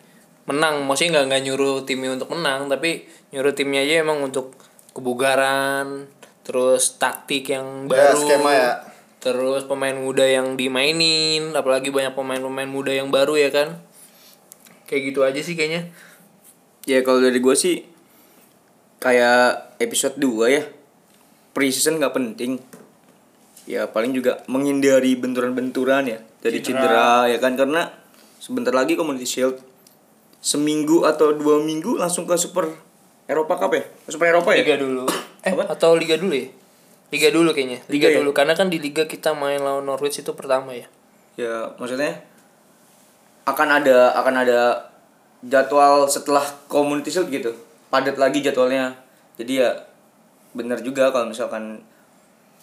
menang 0.47 0.83
maksudnya 0.83 1.11
nggak 1.13 1.25
nggak 1.27 1.41
nyuruh 1.43 1.75
timnya 1.83 2.15
untuk 2.15 2.31
menang 2.31 2.65
tapi 2.65 3.03
nyuruh 3.29 3.51
timnya 3.51 3.83
aja 3.83 4.01
emang 4.01 4.19
untuk 4.21 4.55
kebugaran 4.91 6.07
terus 6.41 6.95
taktik 6.95 7.47
yang 7.47 7.85
Ya, 7.85 7.91
baru 8.09 8.17
skema 8.17 8.51
ya. 8.51 8.71
terus 9.19 9.67
pemain 9.67 9.93
muda 9.93 10.23
yang 10.23 10.55
dimainin 10.55 11.51
apalagi 11.51 11.91
banyak 11.91 12.13
pemain-pemain 12.13 12.65
muda 12.65 12.89
yang 12.89 13.09
baru 13.09 13.35
ya 13.35 13.49
kan 13.49 13.75
kayak 14.85 15.11
gitu 15.11 15.21
aja 15.21 15.39
sih 15.39 15.53
kayaknya 15.53 15.91
Ya 16.83 17.03
kalau 17.03 17.19
dari 17.19 17.35
gue 17.37 17.51
sih 17.51 17.83
kayak 18.97 19.75
episode 19.77 20.15
2 20.15 20.47
ya. 20.47 20.63
Preseason 21.51 21.99
nggak 21.99 22.15
penting. 22.15 22.63
Ya 23.67 23.83
paling 23.85 24.15
juga 24.15 24.39
menghindari 24.47 25.11
benturan-benturan 25.13 26.07
ya 26.07 26.23
dari 26.39 26.63
cedera. 26.63 27.27
ya 27.27 27.35
kan 27.37 27.59
karena 27.59 27.91
sebentar 28.39 28.71
lagi 28.71 28.95
Community 28.95 29.27
Shield 29.27 29.59
seminggu 30.39 31.03
atau 31.03 31.33
dua 31.33 31.59
minggu 31.59 31.97
langsung 31.97 32.23
ke 32.23 32.37
Super 32.37 32.69
Eropa 33.27 33.57
Cup 33.59 33.71
ya? 33.75 33.83
Super 34.07 34.31
Eropa 34.31 34.53
ya? 34.53 34.63
liga 34.63 34.77
dulu 34.79 35.03
eh 35.41 35.53
Apa? 35.53 35.73
atau 35.73 35.95
liga 35.95 36.15
dulu 36.15 36.33
ya 36.33 36.47
liga 37.07 37.29
dulu 37.31 37.49
kayaknya 37.55 37.79
liga, 37.87 38.07
Liga 38.07 38.07
ya? 38.11 38.15
dulu 38.19 38.29
karena 38.35 38.53
kan 38.53 38.67
di 38.67 38.77
liga 38.77 39.07
kita 39.07 39.31
main 39.31 39.63
lawan 39.63 39.87
Norwich 39.87 40.19
itu 40.19 40.31
pertama 40.35 40.75
ya 40.75 40.87
Ya 41.37 41.69
maksudnya 41.77 42.17
akan 43.45 43.67
ada 43.79 44.11
akan 44.17 44.35
ada 44.43 44.59
jadwal 45.39 46.09
setelah 46.09 46.41
community 46.67 47.13
shield 47.13 47.29
gitu 47.29 47.53
padat 47.87 48.17
lagi 48.17 48.41
jadwalnya 48.43 48.91
jadi 49.37 49.53
ya 49.63 49.69
benar 50.51 50.81
juga 50.81 51.13
kalau 51.13 51.29
misalkan 51.29 51.79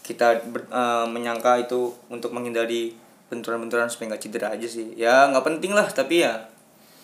kita 0.04 0.42
ber- 0.44 0.68
eh, 0.68 1.06
menyangka 1.08 1.56
itu 1.64 1.94
untuk 2.12 2.34
menghindari 2.34 2.92
benturan-benturan 3.32 3.88
supaya 3.88 4.12
nggak 4.12 4.22
cedera 4.26 4.52
aja 4.52 4.68
sih 4.68 4.92
ya 4.92 5.30
nggak 5.32 5.46
penting 5.46 5.72
lah 5.72 5.88
tapi 5.88 6.20
ya 6.20 6.36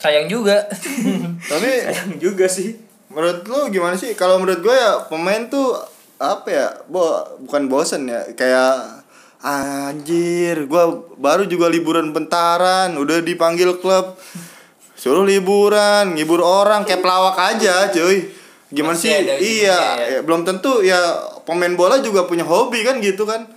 sayang 0.01 0.27
juga 0.27 0.65
Tapi 1.51 1.71
sayang 1.87 2.17
juga 2.17 2.49
sih 2.49 2.91
menurut 3.11 3.43
lu 3.45 3.61
gimana 3.75 3.99
sih? 3.99 4.15
Kalau 4.15 4.39
menurut 4.39 4.63
gue 4.63 4.73
ya 4.75 5.05
pemain 5.11 5.51
tuh 5.51 5.77
apa 6.17 6.49
ya? 6.49 6.67
Bo 6.87 7.27
bukan 7.45 7.67
bosen 7.67 8.07
ya, 8.07 8.23
kayak 8.39 9.03
anjir, 9.41 10.69
gua 10.69 11.01
baru 11.17 11.49
juga 11.49 11.67
liburan 11.73 12.13
bentaran, 12.13 12.93
udah 12.97 13.25
dipanggil 13.25 13.81
klub. 13.81 14.17
Suruh 15.01 15.25
liburan, 15.25 16.13
ngibur 16.13 16.45
orang 16.45 16.85
kayak 16.85 17.01
pelawak 17.01 17.37
aja, 17.41 17.89
cuy. 17.89 18.29
Gimana 18.69 18.95
Masih 18.95 19.17
sih? 19.17 19.65
Iya, 19.65 19.81
ya. 19.97 20.07
ya, 20.07 20.19
belum 20.23 20.45
tentu 20.45 20.85
ya 20.85 21.01
pemain 21.43 21.73
bola 21.73 21.99
juga 22.05 22.29
punya 22.29 22.45
hobi 22.45 22.85
kan 22.85 23.01
gitu 23.01 23.25
kan. 23.25 23.49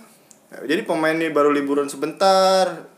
Jadi 0.64 0.88
pemain 0.88 1.14
ini 1.14 1.28
baru 1.28 1.52
liburan 1.52 1.86
sebentar, 1.86 2.88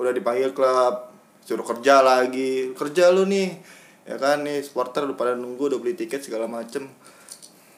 udah 0.00 0.12
dipanggil 0.16 0.56
klub, 0.56 1.07
suruh 1.48 1.64
kerja 1.64 2.04
lagi, 2.04 2.76
kerja 2.76 3.08
lu 3.08 3.24
nih, 3.24 3.56
ya 4.04 4.20
kan 4.20 4.44
nih 4.44 4.60
supporter 4.60 5.08
udah 5.08 5.16
pada 5.16 5.32
nunggu 5.32 5.72
udah 5.72 5.80
beli 5.80 5.96
tiket 5.96 6.20
segala 6.20 6.44
macem. 6.44 6.84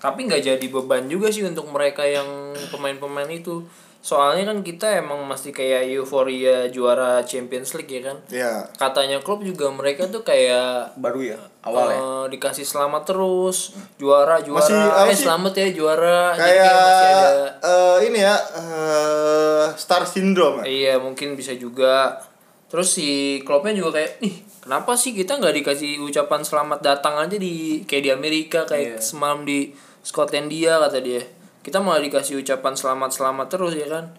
tapi 0.00 0.24
nggak 0.26 0.42
jadi 0.42 0.66
beban 0.72 1.12
juga 1.12 1.28
sih 1.28 1.44
untuk 1.44 1.68
mereka 1.70 2.02
yang 2.02 2.56
pemain-pemain 2.72 3.28
itu. 3.30 3.62
Soalnya 4.00 4.48
kan 4.48 4.64
kita 4.64 4.96
emang 4.96 5.28
masih 5.28 5.52
kayak 5.52 5.92
euforia 5.92 6.72
juara 6.72 7.20
Champions 7.20 7.76
League 7.76 7.92
ya 7.92 8.02
kan? 8.08 8.16
Ya, 8.32 8.64
katanya 8.80 9.20
klub 9.20 9.44
juga 9.44 9.68
mereka 9.68 10.08
tuh 10.08 10.24
kayak 10.24 10.96
baru 10.96 11.36
ya 11.36 11.40
awal 11.60 11.92
ya? 11.92 12.00
eh, 12.00 12.24
dikasih 12.32 12.64
selamat 12.64 13.12
terus. 13.12 13.76
Juara 14.00 14.40
juara. 14.40 14.64
Masih, 14.64 14.80
eh 15.04 15.12
sih? 15.12 15.28
selamat 15.28 15.52
ya 15.52 15.66
juara. 15.76 16.32
Jadi 16.32 16.48
kayak 16.48 16.72
masih 16.80 17.08
ada 17.12 17.30
eh, 17.60 17.96
ini 18.08 18.18
ya 18.24 18.36
eh, 18.56 19.64
star 19.76 20.08
syndrome. 20.08 20.64
ya. 20.64 20.64
iya 20.64 20.94
mungkin 20.96 21.36
bisa 21.36 21.52
juga 21.60 22.24
terus 22.70 22.94
si 22.94 23.42
klubnya 23.42 23.74
juga 23.74 23.98
kayak 23.98 24.22
ih 24.22 24.34
kenapa 24.62 24.94
sih 24.94 25.10
kita 25.10 25.42
nggak 25.42 25.58
dikasih 25.58 25.98
ucapan 25.98 26.46
selamat 26.46 26.78
datang 26.80 27.18
aja 27.18 27.34
di 27.34 27.82
kayak 27.82 28.02
di 28.06 28.10
Amerika 28.14 28.62
kayak 28.62 29.02
semalam 29.02 29.42
di 29.42 29.74
Skotlandia 30.00 30.80
kata 30.80 30.98
dia. 31.04 31.20
Kita 31.60 31.82
malah 31.84 32.00
dikasih 32.00 32.40
ucapan 32.40 32.72
selamat 32.72 33.10
selamat 33.12 33.46
terus 33.52 33.74
ya 33.76 33.88
kan? 33.88 34.16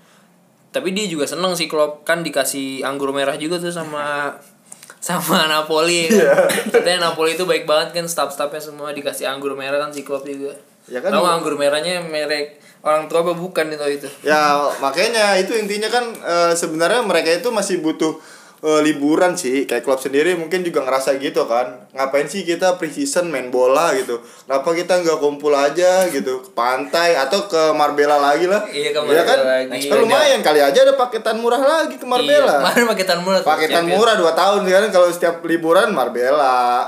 Tapi 0.71 0.93
dia 0.93 1.09
juga 1.09 1.25
seneng 1.25 1.57
sih 1.57 1.65
klub 1.65 2.05
kan 2.05 2.21
dikasih 2.21 2.85
anggur 2.85 3.11
merah 3.11 3.35
juga 3.35 3.57
tuh 3.57 3.73
sama 3.73 4.35
sama 5.01 5.49
Napoli 5.49 6.05
ya 6.05 6.45
kan? 6.45 6.69
katanya 6.69 7.09
Napoli 7.09 7.33
itu 7.33 7.49
baik 7.49 7.65
banget 7.65 7.97
kan? 7.97 8.05
Staff-staffnya 8.05 8.61
semua 8.61 8.93
dikasih 8.93 9.25
anggur 9.25 9.57
merah 9.57 9.81
kan 9.81 9.89
si 9.89 10.05
klub 10.05 10.21
juga. 10.21 10.53
Ya 10.85 11.01
kan? 11.01 11.09
Nggak 11.09 11.33
anggur 11.41 11.57
merahnya 11.57 12.05
merek 12.05 12.61
orang 12.85 13.09
tua 13.09 13.25
apa 13.25 13.33
bukan 13.33 13.73
itu 13.73 14.05
itu? 14.05 14.09
Ya 14.21 14.69
makanya 14.77 15.37
itu 15.41 15.57
intinya 15.57 15.89
kan 15.89 16.13
eh, 16.13 16.53
sebenarnya 16.53 17.01
mereka 17.01 17.33
itu 17.33 17.49
masih 17.49 17.81
butuh 17.81 18.21
eh, 18.61 18.81
liburan 18.81 19.33
sih. 19.33 19.65
Kayak 19.65 19.81
klub 19.81 19.97
sendiri 19.97 20.33
mungkin 20.33 20.61
juga 20.61 20.81
ngerasa 20.81 21.17
gitu 21.17 21.45
kan. 21.45 21.85
Ngapain 21.91 22.25
sih 22.25 22.41
kita 22.41 22.77
preseason 22.77 23.27
main 23.27 23.49
bola 23.49 23.91
gitu? 23.91 24.17
Kenapa 24.41 24.69
kita 24.71 25.01
nggak 25.01 25.17
kumpul 25.17 25.51
aja 25.51 26.05
gitu? 26.07 26.39
Ke 26.39 26.49
pantai 26.51 27.13
atau 27.15 27.45
ke 27.45 27.71
Marbella 27.71 28.17
lagi 28.17 28.45
lah. 28.45 28.61
Iya, 28.63 28.89
ke 28.89 28.99
Ya 29.07 29.21
kan? 29.21 29.37
Marbella 29.37 29.65
lagi. 29.67 29.87
Kan 29.87 29.97
lumayan 29.99 30.39
kali 30.39 30.59
aja 30.59 30.79
ada 30.79 30.93
paketan 30.93 31.37
murah 31.37 31.59
lagi 31.59 31.95
ke 31.95 32.03
Iya, 32.03 32.11
Marbella 32.11 32.53
kemarin 32.59 32.85
paketan 32.87 33.19
murah. 33.19 33.41
paketan 33.41 33.83
murah 33.87 34.15
2 34.15 34.31
tahun 34.31 34.59
kan. 34.63 34.83
Kalau 34.89 35.07
setiap 35.09 35.35
liburan 35.41 35.89
Marbella. 35.91 36.85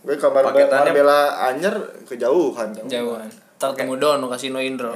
Gue 0.00 0.14
ke 0.14 0.26
Marbella, 0.26 0.52
Paketannya- 0.52 0.92
Marbella 0.92 1.18
Anyer 1.42 1.74
kejauhan. 2.04 2.68
Jauhan. 2.84 3.28
Tak 3.56 3.72
ketemu 3.72 3.96
Dono 3.96 4.26
kasino 4.26 4.58
Indro. 4.58 4.92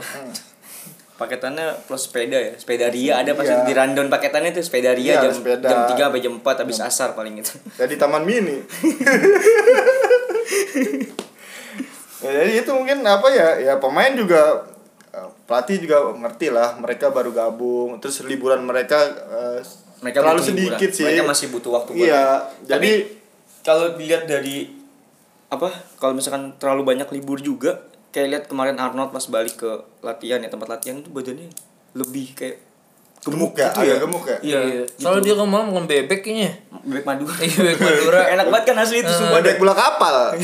Paketannya 1.18 1.74
plus 1.84 2.06
sepeda 2.06 2.38
ya? 2.38 2.54
Sepeda 2.54 2.86
ria 2.88 3.18
ada 3.18 3.34
pasti 3.34 3.50
Iya. 3.50 3.66
di 3.66 3.74
rundown 3.74 4.06
paketannya 4.06 4.54
tuh 4.54 4.62
sepeda 4.62 4.94
ria 4.94 5.18
Iya, 5.18 5.26
jam 5.26 5.32
sepeda. 5.34 5.66
jam 5.66 5.80
tiga 5.90 6.02
sampai 6.06 6.22
jam 6.22 6.34
4 6.38 6.62
habis 6.62 6.78
asar 6.78 7.12
paling 7.12 7.34
itu 7.42 7.58
ya 7.74 7.84
di 7.84 7.98
taman 7.98 8.22
mini. 8.22 8.62
Ya, 12.18 12.34
jadi 12.34 12.66
itu 12.66 12.70
mungkin 12.74 13.06
apa 13.06 13.30
ya? 13.30 13.62
Ya 13.62 13.74
pemain 13.78 14.10
juga 14.10 14.66
eh, 15.14 15.28
pelatih 15.46 15.78
juga 15.78 16.02
ngerti 16.10 16.50
lah 16.50 16.74
mereka 16.74 17.14
baru 17.14 17.30
gabung 17.30 18.02
terus 18.02 18.26
liburan 18.26 18.66
mereka 18.66 18.98
eh, 19.30 19.62
mereka 20.02 20.26
terlalu 20.26 20.42
sedikit 20.42 20.90
sih. 20.90 21.06
Mereka 21.06 21.22
masih 21.22 21.46
butuh 21.50 21.78
waktu 21.78 21.94
iya 21.94 22.42
jadi 22.66 23.06
kalau 23.62 23.94
dilihat 23.94 24.26
dari 24.26 24.66
apa 25.48 25.70
kalau 25.96 26.12
misalkan 26.12 26.58
terlalu 26.58 26.82
banyak 26.84 27.08
libur 27.08 27.38
juga 27.38 27.86
kayak 28.18 28.28
lihat 28.34 28.44
kemarin 28.50 28.74
Arnold 28.74 29.14
pas 29.14 29.22
balik 29.24 29.54
ke 29.54 29.70
latihan 30.02 30.42
ya 30.42 30.50
tempat 30.50 30.66
latihan 30.66 30.98
itu 30.98 31.06
badannya 31.08 31.46
lebih 31.94 32.34
kayak 32.34 32.58
gemuk, 33.18 33.54
Gemuk 33.54 33.54
ya, 33.54 33.68
gitu 33.70 33.80
ya 33.82 33.96
gemuk 33.98 34.24
ya? 34.26 34.36
iya 34.42 34.58
Iya. 34.58 34.82
Soalnya 34.98 35.22
dia 35.22 35.34
kemarin 35.34 35.66
makan 35.68 35.86
bebek 35.86 36.20
kayaknya. 36.20 36.50
bebek 36.82 37.04
Madura 37.04 37.34
Iya, 37.38 37.58
bebek 37.62 37.78
Madura. 37.78 38.20
enak 38.34 38.46
banget 38.48 38.64
kan 38.66 38.76
asli 38.78 38.98
itu 39.02 39.10
sumpah 39.10 39.38
badai 39.38 39.54
bola 39.54 39.74
kapal 39.74 40.16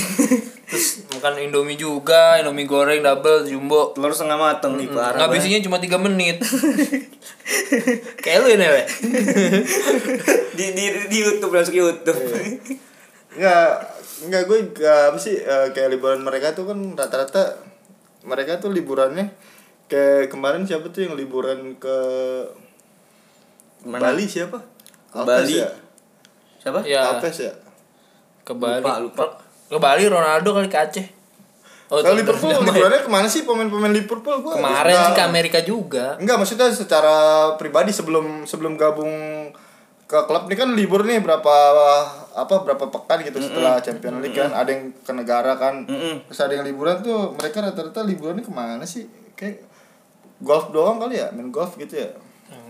Terus 0.65 1.07
makan 1.07 1.39
Indomie 1.39 1.77
juga, 1.77 2.41
Indomie 2.41 2.65
goreng 2.65 2.99
double 2.99 3.45
jumbo. 3.45 3.93
telur 3.93 4.11
setengah 4.11 4.39
mateng 4.39 4.75
nih 4.75 4.89
parah. 4.89 5.21
Ngabisinnya 5.21 5.61
cuma 5.61 5.77
3 5.77 5.93
menit. 6.01 6.41
Kayak 8.25 8.39
lu 8.43 8.49
ini, 8.49 8.67
we. 8.67 8.83
di 10.57 10.67
di 10.73 10.85
di 11.07 11.17
YouTube 11.21 11.53
masuk 11.53 11.75
YouTube 11.75 12.17
Enggak, 13.35 13.71
enggak 14.25 14.43
gue 14.49 14.59
enggak 14.73 15.01
apa 15.13 15.19
sih 15.21 15.37
eh, 15.39 15.69
kayak 15.71 15.95
liburan 15.95 16.25
mereka 16.25 16.57
tuh 16.57 16.69
kan 16.69 16.79
rata-rata 16.97 17.61
mereka 18.25 18.57
tuh 18.57 18.73
liburannya 18.73 19.29
kayak 19.87 20.33
kemarin 20.33 20.65
siapa 20.65 20.89
tuh 20.89 21.05
yang 21.07 21.15
liburan 21.15 21.77
ke 21.77 21.97
Mana? 23.85 24.11
Bali 24.11 24.25
siapa? 24.25 24.57
Ke 25.13 25.21
Alves 25.21 25.45
Bali. 25.45 25.61
ya? 25.61 25.69
siapa 26.57 26.81
Ya, 26.89 27.01
Alves 27.13 27.37
ya? 27.37 27.53
ke 28.45 28.53
Bali. 28.57 28.81
Lupa, 28.81 29.01
lupa. 29.01 29.25
Ke 29.69 29.77
Bali 29.77 30.05
Ronaldo 30.09 30.57
kali 30.57 30.69
ke 30.73 30.79
Aceh. 30.81 31.07
Oh, 31.93 32.01
Kalau 32.01 32.17
Liverpool 32.17 32.49
liburannya 32.49 33.05
ke 33.05 33.13
mana 33.13 33.29
sih 33.29 33.45
pemain-pemain 33.45 33.93
Liverpool 33.93 34.41
gue 34.41 34.53
Kemarin 34.57 34.97
sih 34.97 35.13
ke 35.13 35.25
Amerika 35.25 35.59
juga. 35.61 36.17
Enggak, 36.17 36.41
maksudnya 36.41 36.73
secara 36.73 37.17
pribadi 37.61 37.93
sebelum 37.93 38.49
sebelum 38.49 38.81
gabung 38.81 39.13
ke 40.09 40.19
klub 40.25 40.49
ini 40.49 40.57
kan 40.57 40.73
libur 40.73 41.05
nih 41.05 41.21
berapa 41.21 41.55
apa 42.35 42.67
berapa 42.67 42.91
pekan 42.91 43.23
gitu 43.23 43.39
setelah 43.39 43.79
Champions 43.79 44.19
League 44.19 44.35
kan 44.35 44.51
ada 44.51 44.69
yang 44.75 44.91
ke 44.91 45.13
negara 45.15 45.55
kan. 45.55 45.87
Mm-mm. 45.87 46.27
terus 46.27 46.41
ada 46.43 46.53
yang 46.59 46.67
liburan 46.67 46.99
tuh 47.01 47.33
mereka 47.39 47.63
rata-rata 47.63 48.03
liburannya 48.03 48.43
ke 48.43 48.51
mana 48.51 48.83
sih? 48.83 49.07
Kayak 49.39 49.63
golf 50.43 50.75
doang 50.75 50.99
kali 50.99 51.23
ya? 51.23 51.31
Main 51.31 51.55
golf 51.55 51.79
gitu 51.79 51.95
ya? 51.95 52.11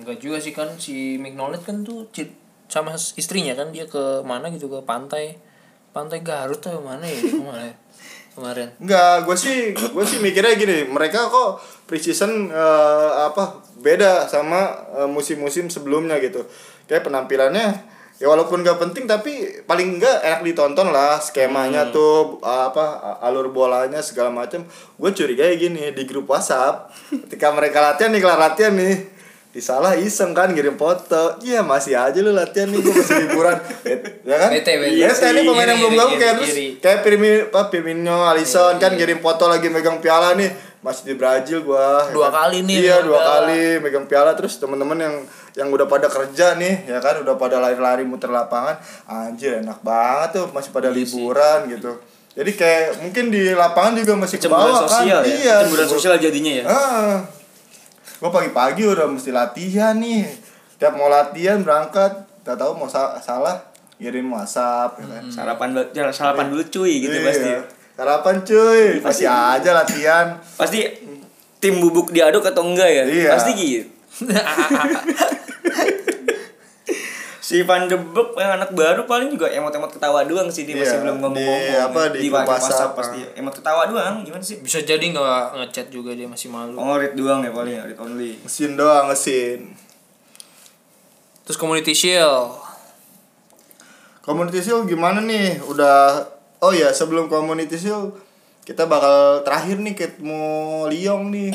Enggak 0.01 0.21
juga 0.21 0.37
sih 0.39 0.53
kan 0.53 0.69
si 0.77 1.17
Mignolet 1.17 1.65
kan 1.65 1.81
tuh 1.81 2.07
sama 2.69 2.93
istrinya 2.95 3.57
kan 3.57 3.73
dia 3.73 3.89
ke 3.89 4.21
mana 4.23 4.53
gitu 4.53 4.69
ke 4.69 4.85
pantai. 4.85 5.41
Pantai 5.95 6.27
Garut 6.27 6.59
atau 6.59 6.83
mana 6.83 7.07
ya 7.07 7.23
kemarin 7.23 7.75
kemarin. 8.35 8.69
Enggak, 8.83 9.31
gue 9.31 9.37
sih 9.39 9.59
gue 9.73 10.05
sih 10.05 10.19
mikirnya 10.19 10.59
gini, 10.59 10.91
mereka 10.91 11.31
kok 11.31 11.63
preseason 11.87 12.51
eh, 12.51 13.11
apa 13.31 13.63
beda 13.79 14.27
sama 14.27 14.75
eh, 14.99 15.09
musim-musim 15.09 15.71
sebelumnya 15.71 16.19
gitu. 16.19 16.43
Kayak 16.91 17.07
penampilannya 17.07 17.94
ya 18.23 18.31
walaupun 18.31 18.63
gak 18.63 18.79
penting 18.79 19.11
tapi 19.11 19.63
paling 19.67 19.99
enggak 19.99 20.23
enak 20.23 20.47
ditonton 20.47 20.95
lah 20.95 21.19
skemanya 21.19 21.91
tuh 21.91 22.39
apa 22.47 23.19
alur 23.21 23.51
bolanya 23.51 23.99
segala 24.01 24.31
macam. 24.31 24.63
Gue 24.95 25.11
curiga 25.11 25.43
ya 25.47 25.59
gini 25.59 25.91
di 25.91 26.03
grup 26.07 26.31
WhatsApp 26.31 26.95
ketika 27.11 27.51
mereka 27.51 27.83
latihan 27.83 28.15
nih 28.15 28.23
kelar 28.23 28.39
latihan 28.39 28.75
nih 28.79 29.15
disalah 29.55 29.95
iseng 29.95 30.35
kan 30.35 30.51
ngirim 30.51 30.75
foto. 30.75 31.39
Iya 31.43 31.63
masih 31.63 31.95
aja 31.95 32.19
lu 32.19 32.35
latihan 32.35 32.71
nih 32.71 32.79
gue 32.83 32.95
masih 32.95 33.17
liburan. 33.27 33.59
Ya 34.25 34.41
kan? 34.41 34.51
Bete, 34.57 34.73
bete. 34.81 34.97
Iya, 34.97 35.13
ini 35.13 35.45
pemain 35.45 35.69
yang 35.69 35.79
belum 35.85 35.95
gabung 36.01 36.17
kayak 36.17 36.35
terus 36.41 36.57
kayak 36.81 36.99
Firmino 37.05 37.61
Firmino 37.69 38.19
Alisson 38.25 38.81
kan 38.81 38.97
ngirim 38.97 39.21
foto 39.21 39.53
lagi 39.53 39.69
megang 39.69 40.01
piala 40.01 40.33
nih 40.33 40.49
masih 40.85 41.03
di 41.07 41.15
Brazil 41.15 41.65
gua 41.65 42.05
ya 42.05 42.13
Dua 42.13 42.29
kan? 42.29 42.45
kali 42.45 42.61
nih 42.63 42.77
iya 42.79 42.95
megang 42.95 43.07
dua 43.07 43.17
piala. 43.17 43.31
kali 43.41 43.63
megang 43.81 44.05
piala. 44.05 44.31
Terus 44.35 44.53
teman-teman 44.55 44.99
yang 44.99 45.15
yang 45.55 45.69
udah 45.71 45.87
pada 45.87 46.07
kerja 46.07 46.55
nih 46.55 46.85
ya 46.87 47.01
kan? 47.01 47.17
Udah 47.19 47.35
pada 47.35 47.57
lari-lari 47.57 48.05
muter 48.05 48.29
lapangan 48.29 48.77
anjir 49.07 49.59
enak 49.59 49.81
banget 49.81 50.37
tuh. 50.37 50.47
Masih 50.51 50.69
pada 50.71 50.89
Iya 50.89 50.99
liburan 50.99 51.59
gitu. 51.69 51.97
Jadi 52.35 52.51
kayak 52.53 53.01
mungkin 53.01 53.25
di 53.29 53.49
lapangan 53.51 53.95
juga 53.95 54.13
masih 54.15 54.37
ke 54.37 54.43
cemburuan 54.43 54.69
bawah 54.69 54.81
kan? 54.83 54.91
sosial 54.93 55.21
ya? 55.21 55.33
Iya. 55.33 55.55
Cemburuan 55.65 55.89
sosial 55.89 56.15
jadinya 56.19 56.53
ya? 56.53 56.65
Ah 56.67 57.17
gua 58.17 58.31
pagi-pagi 58.31 58.85
udah 58.85 59.07
mesti 59.07 59.31
latihan 59.31 59.97
nih. 59.97 60.29
Tiap 60.77 60.93
mau 60.93 61.09
latihan 61.09 61.59
berangkat 61.59 62.13
tak 62.41 62.55
tahu 62.55 62.75
mau 62.75 62.85
sa- 62.87 63.17
salah 63.19 63.57
kirim 63.95 64.29
WhatsApp 64.29 64.99
ya 64.99 65.07
kan? 65.09 65.23
Sarapan 65.27 65.69
ba- 65.73 65.89
ya, 65.91 66.05
sarapan 66.11 66.51
dulu 66.51 66.61
cuy 66.63 67.01
gitu 67.01 67.15
Iya. 67.15 67.25
pasti 67.25 67.51
Sarapan 67.95 68.43
cuy, 68.43 68.99
masih 68.99 69.31
aja 69.31 69.71
latihan. 69.71 70.35
pasti 70.59 70.83
tim 71.63 71.79
bubuk 71.79 72.11
diaduk 72.11 72.43
atau 72.43 72.67
enggak 72.67 72.91
ya? 72.91 73.05
Iya. 73.07 73.31
pasti 73.33 73.51
gitu. 73.55 73.89
Si 77.45 77.61
Van 77.61 77.85
de 77.85 77.93
Beek 77.93 78.41
yang 78.41 78.57
anak 78.57 78.73
baru 78.73 79.05
paling 79.05 79.29
juga 79.29 79.53
emot-emot 79.53 79.93
ketawa 79.93 80.25
doang 80.25 80.49
sih 80.49 80.65
dia 80.65 80.81
masih 80.81 80.97
Iya, 80.97 81.03
belum 81.05 81.17
ngomong 81.21 81.37
di 81.37 81.77
apa, 81.77 82.01
di 82.09 82.33
grup 82.33 82.49
WhatsApp, 82.49 82.97
pasti. 82.97 83.21
ah. 83.21 83.37
emot 83.37 83.53
ketawa 83.53 83.85
doang 83.85 84.25
gimana 84.25 84.41
sih? 84.41 84.65
Bisa 84.65 84.81
jadi 84.81 85.05
nggak 85.13 85.61
ngechat 85.61 85.93
juga 85.93 86.17
dia 86.17 86.25
masih 86.25 86.49
malu. 86.49 86.73
Oh 86.81 86.97
read 86.97 87.13
doang 87.13 87.45
ya 87.45 87.53
paling 87.53 87.77
read 87.85 88.01
only. 88.01 88.41
Mesin 88.41 88.81
doang, 88.81 89.13
mesin. 89.13 89.77
terus 91.45 91.61
community 91.61 91.93
shield. 91.93 92.57
Community 94.25 94.65
Shield 94.65 94.89
gimana 94.89 95.21
nih? 95.21 95.61
Udah 95.69 96.25
Oh 96.65 96.73
ya, 96.73 96.89
sebelum 96.97 97.29
Community 97.29 97.77
Shield 97.77 98.17
kita 98.65 98.89
bakal 98.89 99.45
terakhir 99.45 99.77
nih 99.77 99.93
ketemu 99.93 100.89
Lyon 100.89 101.29
nih. 101.29 101.53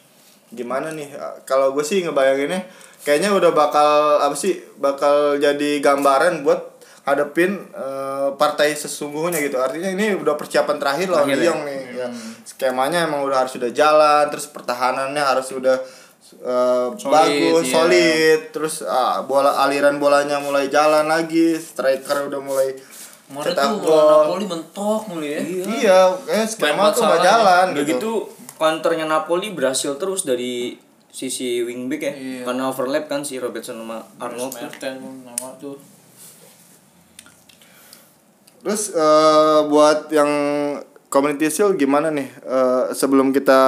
Gimana 0.58 0.90
nih? 0.90 1.14
Kalau 1.46 1.70
gue 1.70 1.86
sih 1.86 2.02
ngebayanginnya 2.02 2.66
kayaknya 3.06 3.30
udah 3.30 3.54
bakal 3.54 4.18
apa 4.18 4.34
sih? 4.34 4.58
Bakal 4.82 5.38
jadi 5.38 5.78
gambaran 5.78 6.42
buat 6.42 6.74
hadepin 7.06 7.70
eh, 7.70 8.34
partai 8.34 8.74
sesungguhnya 8.74 9.38
gitu. 9.46 9.62
Artinya 9.62 9.94
ini 9.94 10.18
udah 10.18 10.34
persiapan 10.34 10.76
terakhir 10.82 11.06
lawan 11.14 11.30
Terakhir 11.30 11.46
ya? 11.46 11.54
Nih. 11.62 11.82
Ya. 11.94 12.08
Skemanya 12.42 13.06
emang 13.06 13.22
udah 13.22 13.46
harus 13.46 13.54
sudah 13.54 13.70
jalan, 13.70 14.26
terus 14.26 14.50
pertahanannya 14.50 15.22
harus 15.22 15.54
udah 15.54 15.78
eh, 16.42 16.88
bagus, 16.98 17.62
iya. 17.62 17.72
solid, 17.78 18.40
terus 18.50 18.82
ah, 18.82 19.22
bola 19.22 19.62
aliran 19.62 20.02
bolanya 20.02 20.42
mulai 20.42 20.66
jalan 20.66 21.06
lagi, 21.06 21.54
striker 21.54 22.26
udah 22.26 22.42
mulai 22.42 22.74
Kemarin 23.28 23.44
cetak 23.52 23.68
tuh 23.68 23.78
gol. 23.84 24.08
Napoli 24.08 24.44
mentok 24.48 25.00
mulu 25.06 25.20
ya 25.22 25.40
Iya, 25.44 26.00
kayak 26.24 26.46
skema 26.48 26.88
tuh 26.90 27.04
ya. 27.04 27.20
jalan 27.20 27.66
udah 27.76 27.84
gitu. 27.84 27.92
gitu 28.00 28.12
counternya 28.56 29.04
Napoli 29.04 29.52
berhasil 29.52 30.00
terus 30.00 30.24
dari 30.24 30.80
sisi 31.08 31.60
wingback 31.60 32.02
ya 32.02 32.12
Iya. 32.12 32.42
karena 32.44 32.68
overlap 32.68 33.04
kan 33.06 33.20
si 33.20 33.36
Robertson 33.36 33.76
sama 33.78 34.00
Arnold 34.16 34.56
nama 34.56 35.48
tuh 35.56 35.76
Terus 38.58 38.90
eh, 38.90 39.60
buat 39.70 40.10
yang 40.10 40.30
Community 41.08 41.48
Shield 41.48 41.78
gimana 41.78 42.10
nih? 42.10 42.26
Eh, 42.26 42.84
sebelum 42.92 43.30
kita 43.30 43.60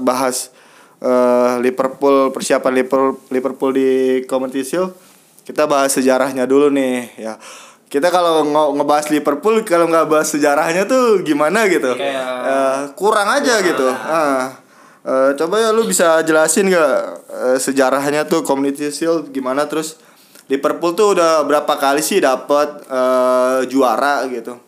bahas 0.00 0.50
eh, 0.98 1.60
Liverpool 1.60 2.32
persiapan 2.32 2.72
Liverpool 2.74 3.20
Liverpool 3.28 3.70
di 3.70 3.88
Community 4.24 4.64
Shield, 4.64 4.90
kita 5.44 5.68
bahas 5.68 5.92
sejarahnya 5.92 6.48
dulu 6.48 6.72
nih 6.72 7.14
ya. 7.14 7.36
Kita 7.94 8.10
kalau 8.10 8.42
nge- 8.42 8.72
ngebahas 8.74 9.06
Liverpool 9.08 9.62
kalau 9.62 9.86
nggak 9.86 10.10
bahas 10.10 10.26
sejarahnya 10.26 10.82
tuh 10.84 11.22
gimana 11.22 11.70
gitu? 11.70 11.94
Kayak- 11.94 12.42
Eh, 12.42 12.80
kurang 12.98 13.30
aja 13.30 13.62
gitu. 13.62 13.86
Ah. 13.86 14.50
Eh, 15.04 15.30
coba 15.38 15.60
ya 15.60 15.70
lu 15.70 15.84
bisa 15.84 16.18
jelasin 16.20 16.72
gak 16.72 16.90
eh, 17.28 17.58
sejarahnya 17.60 18.24
tuh 18.24 18.42
Community 18.42 18.88
Shield 18.88 19.30
gimana 19.30 19.68
terus 19.68 20.00
Liverpool 20.48 20.92
tuh 20.92 21.14
udah 21.14 21.44
berapa 21.44 21.70
kali 21.76 22.00
sih 22.00 22.18
dapat 22.18 22.82
eh, 22.84 23.58
juara 23.68 24.26
gitu? 24.26 24.58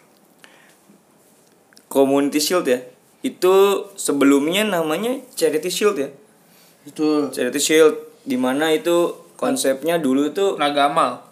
Community 1.89 2.39
Shield 2.39 2.67
ya 2.67 2.79
itu 3.25 3.55
sebelumnya 3.97 4.63
namanya 4.63 5.19
Charity 5.35 5.67
Shield 5.67 5.97
ya 5.97 6.09
betul 6.85 7.33
Charity 7.33 7.59
Shield 7.59 7.95
di 8.23 8.37
mana 8.37 8.71
itu 8.71 9.17
konsepnya 9.35 9.97
dulu 9.97 10.31
tuh 10.31 10.61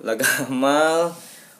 Laga 0.00 0.26
amal. 0.48 1.12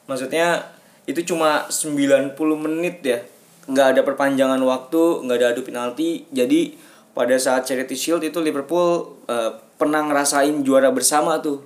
Maksudnya 0.05 0.69
itu 1.05 1.21
cuma 1.25 1.67
90 1.67 2.33
menit 2.59 3.01
ya 3.01 3.19
nggak 3.65 3.87
ada 3.97 4.01
perpanjangan 4.03 4.61
waktu 4.61 5.25
nggak 5.25 5.37
ada 5.37 5.49
adu 5.51 5.63
penalti 5.63 6.29
jadi 6.29 6.77
pada 7.13 7.37
saat 7.37 7.65
Charity 7.65 7.95
Shield 7.95 8.23
itu 8.23 8.39
Liverpool 8.39 9.21
eh, 9.25 9.51
pernah 9.75 10.03
ngerasain 10.03 10.61
juara 10.61 10.91
bersama 10.91 11.39
tuh 11.39 11.65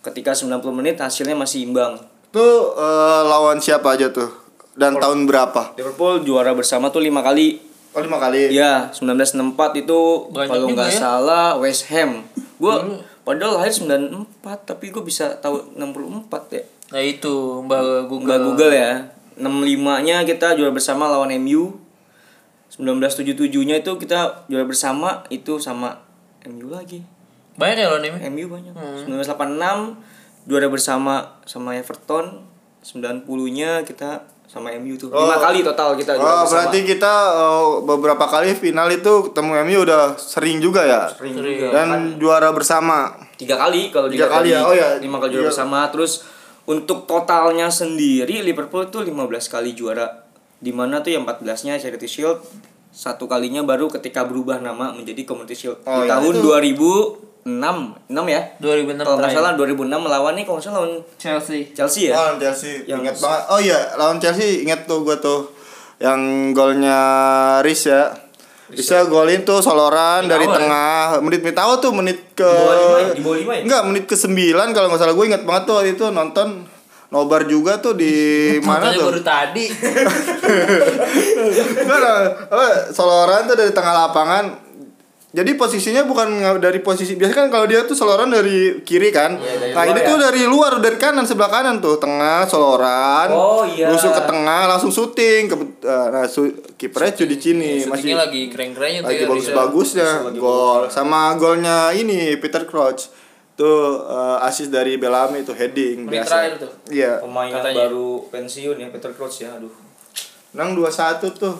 ketika 0.00 0.32
90 0.32 0.62
menit 0.70 0.96
hasilnya 0.96 1.34
masih 1.34 1.64
imbang 1.64 1.98
Tuh 2.30 2.72
eh, 2.72 3.22
lawan 3.24 3.58
siapa 3.58 3.98
aja 3.98 4.06
tuh? 4.08 4.30
Dan 4.70 4.94
tahun 4.96 5.26
berapa? 5.26 5.74
Liverpool 5.74 6.22
juara 6.22 6.54
bersama 6.54 6.88
tuh 6.88 7.02
lima 7.02 7.20
kali 7.20 7.58
Oh 7.90 7.98
lima 7.98 8.22
kali. 8.22 8.54
ya 8.54 8.86
1964 8.94 9.82
itu 9.82 9.98
Banyak 10.30 10.46
kalau 10.46 10.66
nggak 10.70 10.88
ya. 10.88 10.98
salah 11.00 11.46
West 11.58 11.90
Ham 11.90 12.22
gue 12.56 12.74
padahal 13.30 13.62
lahir 13.62 13.70
94 13.70 14.66
tapi 14.66 14.90
gue 14.90 15.02
bisa 15.06 15.38
tahu 15.38 15.78
64 15.78 16.58
ya 16.58 16.64
Nah 16.90 17.02
itu 17.02 17.62
Mbak 17.64 18.10
Google. 18.10 18.10
Google. 18.10 18.40
Google 18.50 18.72
ya. 18.74 18.92
65-nya 19.40 20.26
kita 20.26 20.58
juara 20.58 20.74
bersama 20.74 21.06
lawan 21.06 21.32
MU. 21.40 21.78
1977-nya 22.70 23.82
itu 23.82 23.92
kita 23.98 24.46
juara 24.50 24.66
bersama 24.66 25.26
itu 25.30 25.58
sama 25.62 26.02
MU 26.46 26.70
lagi. 26.70 27.06
Banyak 27.56 27.76
ya 27.78 27.86
lawan 27.88 28.04
ini. 28.04 28.18
MU 28.30 28.46
banyak. 28.50 28.74
1986 29.06 30.50
juara 30.50 30.66
bersama 30.66 31.38
sama 31.46 31.78
Everton. 31.78 32.42
90-nya 32.82 33.86
kita 33.86 34.26
sama 34.50 34.74
MU 34.74 34.98
tuh. 34.98 35.06
Lima 35.08 35.38
kali 35.38 35.62
total 35.62 35.94
kita 35.94 36.12
Oh 36.12 36.18
juara 36.18 36.42
bersama. 36.42 36.50
berarti 36.66 36.78
kita 36.82 37.12
eh, 37.30 37.66
beberapa 37.86 38.24
kali 38.26 38.50
final 38.52 38.90
itu 38.90 39.12
ketemu 39.24 39.50
MU 39.62 39.78
udah 39.84 40.02
sering 40.16 40.58
juga 40.58 40.82
ya. 40.82 41.06
Sering 41.08 41.38
Sering. 41.38 41.56
juga. 41.56 41.68
Dan 41.72 41.88
juara 42.18 42.50
bersama. 42.50 43.14
Tiga 43.36 43.54
kali 43.54 43.88
kalau 43.88 44.10
Tiga 44.10 44.26
kali 44.26 44.50
tadi. 44.50 44.58
ya? 44.58 44.66
Oh 44.66 44.74
ya. 44.74 44.98
Lima 44.98 45.16
kali 45.16 45.30
juara 45.32 45.46
Iya. 45.46 45.50
bersama. 45.50 45.86
Terus 45.88 46.26
untuk 46.66 47.06
totalnya 47.06 47.70
sendiri 47.70 48.42
Liverpool 48.42 48.86
tuh 48.86 49.00
15 49.00 49.46
kali 49.46 49.70
juara. 49.72 50.26
Di 50.58 50.70
mana 50.70 50.98
tuh 50.98 51.14
yang 51.14 51.22
14-nya 51.22 51.78
Charity 51.78 52.04
Shield. 52.04 52.42
Satu 52.90 53.24
kalinya 53.24 53.62
baru 53.62 53.86
ketika 53.86 54.26
berubah 54.26 54.58
nama 54.58 54.90
menjadi 54.90 55.22
Community 55.22 55.54
Shield. 55.54 55.78
Oh, 55.84 56.02
Di 56.02 56.10
ya, 56.10 56.18
tahun 56.18 56.34
itu- 56.34 56.42
2006. 57.56 58.06
6 58.06 58.26
ya? 58.28 58.42
2006 58.58 59.00
Kalau 59.00 59.16
nggak 59.16 59.32
salah 59.32 59.52
2006 59.54 59.90
melawan 59.98 60.32
nih 60.32 60.44
kalau 60.44 60.56
nggak 60.56 60.66
salah 60.66 60.78
lawan 60.78 60.92
Chelsea. 61.16 61.58
Chelsea 61.72 62.02
ya. 62.06 62.14
Oh, 62.14 62.22
lawan 62.24 62.38
Chelsea. 62.38 62.72
Yang- 62.84 63.00
Ingat 63.02 63.16
banget. 63.18 63.42
Oh 63.48 63.58
iya, 63.58 63.78
lawan 63.94 64.18
Chelsea 64.18 64.62
ingat 64.62 64.84
tuh 64.84 65.02
gue 65.02 65.16
tuh 65.18 65.50
yang 65.98 66.20
golnya 66.52 66.98
Riz 67.60 67.84
ya. 67.84 68.14
Bisa 68.70 69.02
golin 69.04 69.42
tuh 69.42 69.58
soloran 69.58 70.22
Menit 70.22 70.30
dari 70.30 70.46
awal 70.46 70.54
ya? 70.54 70.58
tengah. 70.62 71.02
Menit-menit 71.18 71.58
awal 71.58 71.76
tuh 71.76 71.90
menit 71.90 72.18
ke 72.32 72.46
Di 72.46 72.62
bawah 73.18 73.34
lima 73.34 73.34
ya? 73.34 73.42
Lima 73.42 73.52
ya? 73.52 73.62
Enggak, 73.66 73.82
menit 73.84 74.04
ke 74.06 74.14
9 74.14 74.30
kalau 74.70 74.86
nggak 74.86 75.00
salah 75.00 75.10
gue 75.12 75.26
ingat 75.26 75.42
banget 75.42 75.62
tuh 75.66 75.74
waktu 75.74 75.90
itu 75.92 76.06
nonton 76.08 76.48
nobar 77.10 77.42
juga 77.44 77.82
tuh 77.82 77.98
di 77.98 78.14
mana 78.62 78.94
tuh? 78.94 79.10
baru 79.10 79.20
tadi. 79.20 79.66
Enggak 81.82 82.94
soloran 82.94 83.44
tuh 83.44 83.56
dari 83.56 83.72
tengah 83.72 83.94
lapangan. 84.06 84.69
Jadi 85.30 85.54
posisinya 85.54 86.02
bukan 86.10 86.58
dari 86.58 86.82
posisi 86.82 87.14
biasa 87.14 87.46
kan 87.46 87.48
kalau 87.54 87.62
dia 87.70 87.86
tuh 87.86 87.94
soloran 87.94 88.34
dari 88.34 88.82
kiri 88.82 89.14
kan. 89.14 89.38
Iya, 89.38 89.62
dari 89.62 89.72
nah, 89.78 89.84
ini 89.86 90.00
ya. 90.02 90.08
tuh 90.10 90.16
dari 90.18 90.42
luar 90.42 90.82
dari 90.82 90.98
kanan 90.98 91.22
sebelah 91.22 91.46
kanan 91.46 91.78
tuh, 91.78 92.02
tengah 92.02 92.50
soloran. 92.50 93.30
Oh, 93.30 93.62
iya. 93.62 93.94
Rusuk 93.94 94.10
ke 94.10 94.22
tengah 94.26 94.66
langsung 94.66 94.90
syuting 94.90 95.46
ke 95.46 95.56
nah 95.86 96.26
su, 96.26 96.50
kipernya 96.74 97.14
Cudicini 97.14 97.86
masih 97.86 98.10
Syutingnya 98.10 98.18
lagi 98.26 98.42
keren-kerennya 98.50 99.00
tuh 99.06 99.10
lagi 99.14 99.22
ya. 99.22 99.28
bagus-bagusnya 99.30 100.08
gol 100.34 100.82
sama 100.90 101.38
golnya 101.38 101.94
ini 101.94 102.34
Peter 102.42 102.66
Crouch 102.66 103.06
tuh 103.54 104.02
eh, 104.08 104.46
assist 104.50 104.72
dari 104.74 104.98
Bellamy 104.98 105.46
itu 105.46 105.52
heading 105.54 106.10
Menit 106.10 106.24
biasa. 106.24 106.28
terakhir 106.32 106.52
tuh. 106.64 106.72
Iya. 106.90 107.12
Pemain 107.22 107.46
yang 107.52 107.60
Katanya. 107.60 107.76
baru 107.86 108.08
pensiun 108.32 108.76
ya 108.82 108.88
Peter 108.90 109.12
Crouch 109.14 109.46
ya. 109.46 109.54
Aduh. 109.54 109.70
Menang 110.56 110.74
2-1 110.74 111.22
tuh. 111.38 111.54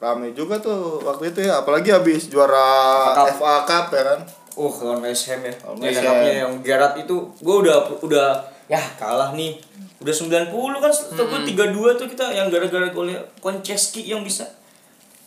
Rame 0.00 0.32
juga 0.32 0.56
tuh 0.56 0.96
waktu 0.98 1.28
itu 1.28 1.44
ya, 1.44 1.60
apalagi 1.60 1.92
habis 1.92 2.26
juara 2.26 3.12
FA 3.12 3.20
Cup. 3.20 3.28
FA 3.36 3.54
Cup 3.62 3.86
ya 3.92 4.02
kan. 4.02 4.20
Uh, 4.56 4.72
lawan 4.82 5.00
West 5.00 5.28
Ham 5.28 5.40
ya. 5.40 5.52
Lawan 5.62 5.76
West 5.78 6.00
Ham. 6.00 6.16
yang 6.24 6.52
Gerrard 6.64 6.96
itu 6.96 7.16
gue 7.36 7.56
udah 7.60 7.76
udah 8.00 8.28
ya 8.66 8.80
kalah 8.96 9.36
nih. 9.36 9.60
Udah 10.00 10.14
90 10.16 10.48
kan 10.80 10.88
setelah 10.88 11.28
gue 11.28 11.40
32 11.52 12.00
tuh 12.00 12.08
kita 12.08 12.32
yang 12.32 12.48
gara-gara 12.48 12.88
golnya 12.88 13.20
Konceski 13.38 14.08
yang 14.08 14.24
bisa 14.24 14.48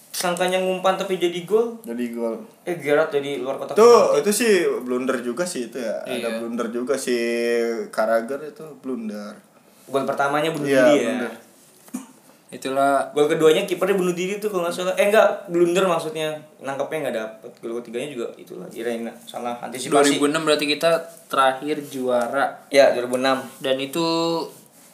sangkanya 0.09 0.57
ngumpan 0.57 0.97
tapi 0.97 1.17
jadi 1.17 1.41
gol. 1.43 1.77
Jadi 1.81 2.09
gol. 2.09 2.41
Eh 2.63 2.73
Gerrard 2.75 3.09
jadi 3.09 3.37
luar 3.37 3.57
kotak. 3.57 3.73
Tuh, 3.73 4.17
itu 4.17 4.29
sih 4.29 4.53
blunder 4.81 5.21
juga 5.21 5.41
sih 5.43 5.69
itu 5.69 5.77
ya. 5.77 6.01
Ada 6.01 6.17
Iya. 6.17 6.29
blunder 6.41 6.67
juga 6.69 6.93
si 6.95 7.13
Karager 7.89 8.41
itu 8.43 8.65
blunder. 8.77 9.33
Gol 9.85 10.05
pertamanya 10.05 10.49
bunuh 10.49 10.65
Iya, 10.65 10.85
diri 10.87 10.97
ya. 10.97 11.05
blunder. 11.13 11.33
Itulah 12.53 13.09
Gol 13.11 13.25
keduanya 13.25 13.65
kipernya 13.65 13.93
bunuh 13.93 14.13
diri 14.13 14.37
tuh 14.37 14.47
kalau 14.47 14.63
nggak 14.63 14.75
salah. 14.75 14.93
Eh 14.93 15.09
enggak, 15.09 15.49
blunder 15.49 15.83
maksudnya. 15.83 16.37
Nangkapnya 16.59 17.09
nggak 17.09 17.15
dapet. 17.17 17.49
Gol 17.57 17.81
ketiganya 17.81 18.09
juga 18.09 18.25
itulah 18.35 18.69
Irena 18.69 19.09
salah 19.25 19.57
antisipasi. 19.59 20.21
2006 20.21 20.37
berarti 20.39 20.65
kita 20.67 20.91
terakhir 21.25 21.81
juara 21.83 22.61
Ya, 22.69 22.93
2006. 22.93 23.41
dan 23.57 23.75
itu 23.77 24.05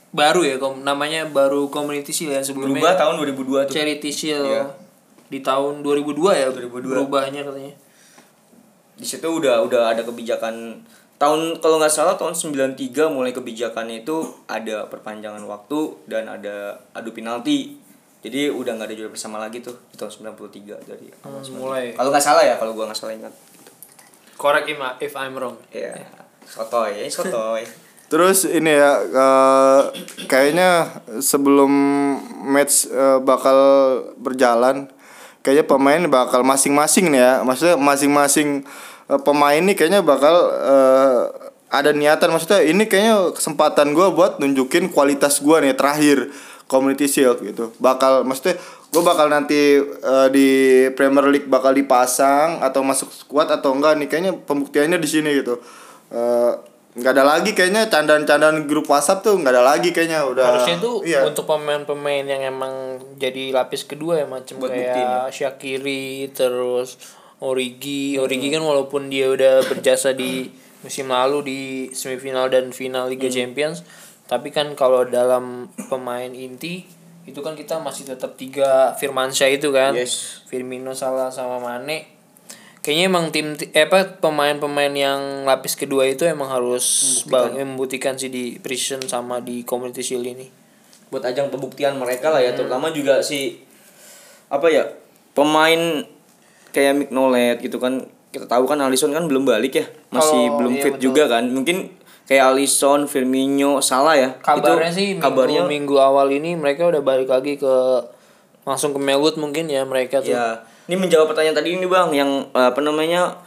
baru 0.10 0.42
ya 0.42 0.56
kom 0.58 0.82
namanya 0.82 1.28
baru 1.28 1.68
Community 1.68 2.10
Shield 2.10 2.34
yang 2.34 2.42
sebelumnya 2.42 2.82
Berubah 2.82 2.96
tahun 2.96 3.14
2002 3.22 3.68
tuh. 3.68 3.74
Charity 3.76 4.10
Shield 4.10 4.48
Iya. 4.48 4.64
di 5.28 5.40
tahun 5.40 5.84
2002 5.84 6.34
ya 6.34 6.48
2002. 6.50 6.90
berubahnya 6.90 7.44
katanya 7.44 7.76
di 8.96 9.06
situ 9.06 9.24
udah 9.24 9.62
udah 9.62 9.94
ada 9.94 10.02
kebijakan 10.02 10.82
tahun 11.20 11.60
kalau 11.60 11.78
nggak 11.78 11.92
salah 11.92 12.16
tahun 12.16 12.32
93 12.32 12.80
mulai 13.08 13.30
kebijakannya 13.30 14.02
itu 14.02 14.18
ada 14.48 14.88
perpanjangan 14.88 15.44
waktu 15.44 15.80
dan 16.08 16.26
ada 16.26 16.80
adu 16.92 17.12
penalti. 17.12 17.76
Jadi 18.20 18.48
udah 18.48 18.76
nggak 18.76 18.88
ada 18.88 18.96
juara 18.96 19.12
bersama 19.12 19.36
lagi 19.38 19.60
tuh 19.60 19.76
di 19.88 19.96
tahun 19.96 20.12
93 20.34 20.80
dari 20.82 21.08
awal 21.22 21.40
Hmm, 21.40 21.46
90. 21.46 21.60
mulai. 21.60 21.86
Kalau 21.94 22.10
nggak 22.10 22.24
salah 22.24 22.44
ya 22.44 22.56
kalau 22.56 22.72
gua 22.72 22.88
nggak 22.88 22.98
salah 22.98 23.14
ingat. 23.14 23.34
Correct 24.36 24.68
if, 24.68 24.80
I- 24.80 24.98
if 25.02 25.14
I'm 25.14 25.36
wrong. 25.36 25.60
Ya 25.70 26.00
sotoy 26.42 26.96
ya 26.98 27.08
sotoy. 27.08 27.64
Terus 28.12 28.42
ini 28.44 28.72
ya 28.72 28.92
eh, 29.04 29.82
kayaknya 30.26 30.88
sebelum 31.20 31.70
match 32.44 32.88
eh, 32.88 33.20
bakal 33.20 33.56
berjalan 34.16 34.90
kayaknya 35.40 35.64
pemain 35.64 36.02
bakal 36.08 36.42
masing-masing 36.42 37.12
nih 37.12 37.22
ya. 37.22 37.34
Maksudnya 37.44 37.76
masing-masing 37.76 38.64
eh, 39.10 39.22
pemain 39.22 39.60
nih 39.60 39.76
kayaknya 39.76 40.06
bakal 40.06 40.36
eh, 40.54 41.22
ada 41.70 41.92
niatan 41.94 42.34
maksudnya 42.34 42.66
ini 42.66 42.86
kayaknya 42.86 43.34
kesempatan 43.34 43.94
gua 43.94 44.14
buat 44.14 44.38
nunjukin 44.42 44.90
kualitas 44.90 45.42
gua 45.42 45.62
nih 45.62 45.74
terakhir 45.74 46.30
Community 46.70 47.10
Shield 47.10 47.42
gitu. 47.42 47.74
Bakal 47.82 48.30
maksudnya 48.30 48.62
gue 48.90 49.02
bakal 49.06 49.30
nanti 49.30 49.82
eh, 49.82 50.28
di 50.30 50.50
Premier 50.94 51.26
League 51.30 51.50
bakal 51.50 51.74
dipasang 51.74 52.62
atau 52.62 52.86
masuk 52.86 53.10
squad 53.10 53.50
atau 53.50 53.74
enggak 53.74 53.98
nih 53.98 54.08
kayaknya 54.10 54.34
pembuktiannya 54.46 55.02
di 55.02 55.10
sini 55.10 55.30
gitu. 55.42 55.58
Nggak 57.00 57.14
ada 57.16 57.24
lagi 57.38 57.54
kayaknya 57.54 57.86
candaan-candaan 57.86 58.66
grup 58.66 58.90
WhatsApp 58.90 59.22
tuh 59.22 59.38
nggak 59.38 59.54
ada 59.54 59.64
lagi 59.64 59.94
kayaknya 59.94 60.26
udah 60.26 60.46
harusnya 60.52 60.82
tuh 60.82 61.06
iya. 61.06 61.22
untuk 61.22 61.46
pemain-pemain 61.46 62.26
yang 62.26 62.42
emang 62.42 62.98
jadi 63.22 63.54
lapis 63.54 63.86
kedua 63.86 64.20
ya 64.20 64.26
macam 64.26 64.58
kayak 64.58 64.74
buktiin 64.74 65.06
ya. 65.06 65.30
Shakiri 65.30 66.34
terus 66.34 66.98
Origi. 67.40 68.20
Origi 68.20 68.52
kan 68.52 68.62
walaupun 68.62 69.08
dia 69.08 69.32
udah 69.32 69.64
berjasa 69.66 70.12
di 70.12 70.52
musim 70.80 71.12
lalu 71.12 71.38
di 71.44 71.60
semifinal 71.92 72.48
dan 72.48 72.72
final 72.72 73.08
Liga 73.08 73.28
Hmm. 73.28 73.36
Champions 73.36 73.84
tapi 74.26 74.54
kan 74.54 74.78
kalau 74.78 75.04
dalam 75.04 75.68
pemain 75.90 76.30
inti 76.30 76.86
itu 77.26 77.40
kan 77.42 77.54
kita 77.54 77.78
masih 77.78 78.06
tetap 78.06 78.38
tiga 78.38 78.94
Firmansyah 78.96 79.50
itu 79.50 79.70
kan? 79.70 79.94
Yes. 79.94 80.46
Firmino 80.46 80.94
Salah 80.94 81.30
sama 81.30 81.58
Mane. 81.58 82.10
Kayaknya 82.80 83.06
emang 83.06 83.26
tim 83.30 83.54
ti- 83.54 83.70
eh, 83.70 83.86
apa 83.86 84.18
pemain-pemain 84.18 84.90
yang 84.90 85.44
lapis 85.44 85.76
kedua 85.76 86.08
itu 86.08 86.24
emang 86.24 86.48
harus 86.48 86.86
membuktikan, 87.28 87.68
membuktikan 87.68 88.14
sih 88.16 88.32
di 88.32 88.56
precision 88.58 89.04
sama 89.04 89.44
di 89.44 89.62
community 89.62 90.00
shield 90.00 90.24
ini. 90.24 90.48
Buat 91.12 91.28
ajang 91.28 91.52
pembuktian 91.52 92.00
mereka 92.00 92.32
lah 92.32 92.40
ya 92.40 92.56
terutama 92.56 92.90
juga 92.90 93.20
si 93.20 93.60
apa 94.48 94.70
ya 94.70 94.88
pemain 95.34 96.02
kayak 96.72 96.94
Mignolet 96.96 97.58
gitu 97.60 97.78
kan. 97.78 98.06
Kita 98.30 98.46
tahu 98.46 98.66
kan 98.66 98.78
Alisson 98.80 99.10
kan 99.10 99.26
belum 99.26 99.44
balik 99.44 99.74
ya. 99.74 99.86
Masih 100.10 100.38
Kalau- 100.38 100.58
belum 100.62 100.74
iya, 100.76 100.84
fit 100.84 100.94
betul. 100.96 101.04
juga 101.10 101.24
kan. 101.28 101.50
Mungkin 101.50 101.78
kayak 102.26 102.54
Alisson 102.54 103.10
Firmino 103.10 103.82
salah 103.82 104.14
ya. 104.14 104.30
Kabarnya 104.38 104.90
Itu 104.90 104.96
sih 104.96 105.08
minggu, 105.14 105.24
kabarnya 105.24 105.62
minggu 105.66 105.96
awal 105.98 106.30
ini 106.30 106.54
mereka 106.54 106.86
udah 106.86 107.02
balik 107.02 107.26
lagi 107.26 107.58
ke 107.58 107.76
langsung 108.64 108.94
ke 108.94 109.02
Melwood 109.02 109.36
mungkin 109.36 109.66
ya 109.66 109.82
mereka 109.82 110.22
tuh. 110.22 110.30
Ya 110.30 110.62
ini 110.86 110.98
menjawab 110.98 111.26
pertanyaan 111.28 111.58
tadi 111.58 111.74
ini 111.74 111.86
bang 111.86 112.10
yang 112.14 112.30
apa 112.50 112.78
namanya 112.80 113.42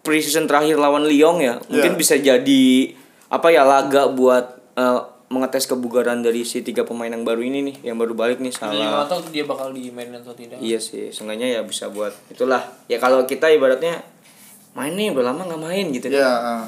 preseason 0.00 0.44
terakhir 0.44 0.76
lawan 0.76 1.04
Lyon 1.04 1.40
ya. 1.40 1.56
Mungkin 1.66 1.92
Ya. 1.92 1.98
bisa 1.98 2.14
jadi 2.14 2.64
apa 3.26 3.48
ya 3.48 3.64
laga 3.64 4.06
buat 4.06 4.52
eh, 4.76 5.00
mengetes 5.26 5.66
kebugaran 5.66 6.20
dari 6.20 6.42
si 6.42 6.60
tiga 6.60 6.82
pemain 6.82 7.08
yang 7.08 7.22
baru 7.22 7.40
ini 7.40 7.58
nih 7.60 7.76
yang 7.84 7.96
baru 7.96 8.14
balik 8.14 8.38
nih 8.38 8.50
salah 8.50 9.02
nggak 9.02 9.10
tahu 9.10 9.20
dia 9.28 9.42
bakal 9.42 9.70
dimainin 9.70 10.14
atau 10.16 10.30
tidak 10.30 10.56
Iya 10.58 10.78
sih, 10.78 11.10
seenggaknya 11.10 11.50
ya 11.50 11.60
bisa 11.62 11.88
buat 11.88 12.14
itulah. 12.28 12.62
Ya 12.86 12.96
kalau 12.96 13.24
kita 13.24 13.48
ibaratnya 13.48 14.06
main 14.72 14.92
nih 14.92 15.10
udah 15.10 15.24
lama 15.26 15.42
nggak 15.44 15.58
main 15.58 15.84
gitu. 15.90 16.06
ya 16.08 16.22
ah. 16.22 16.64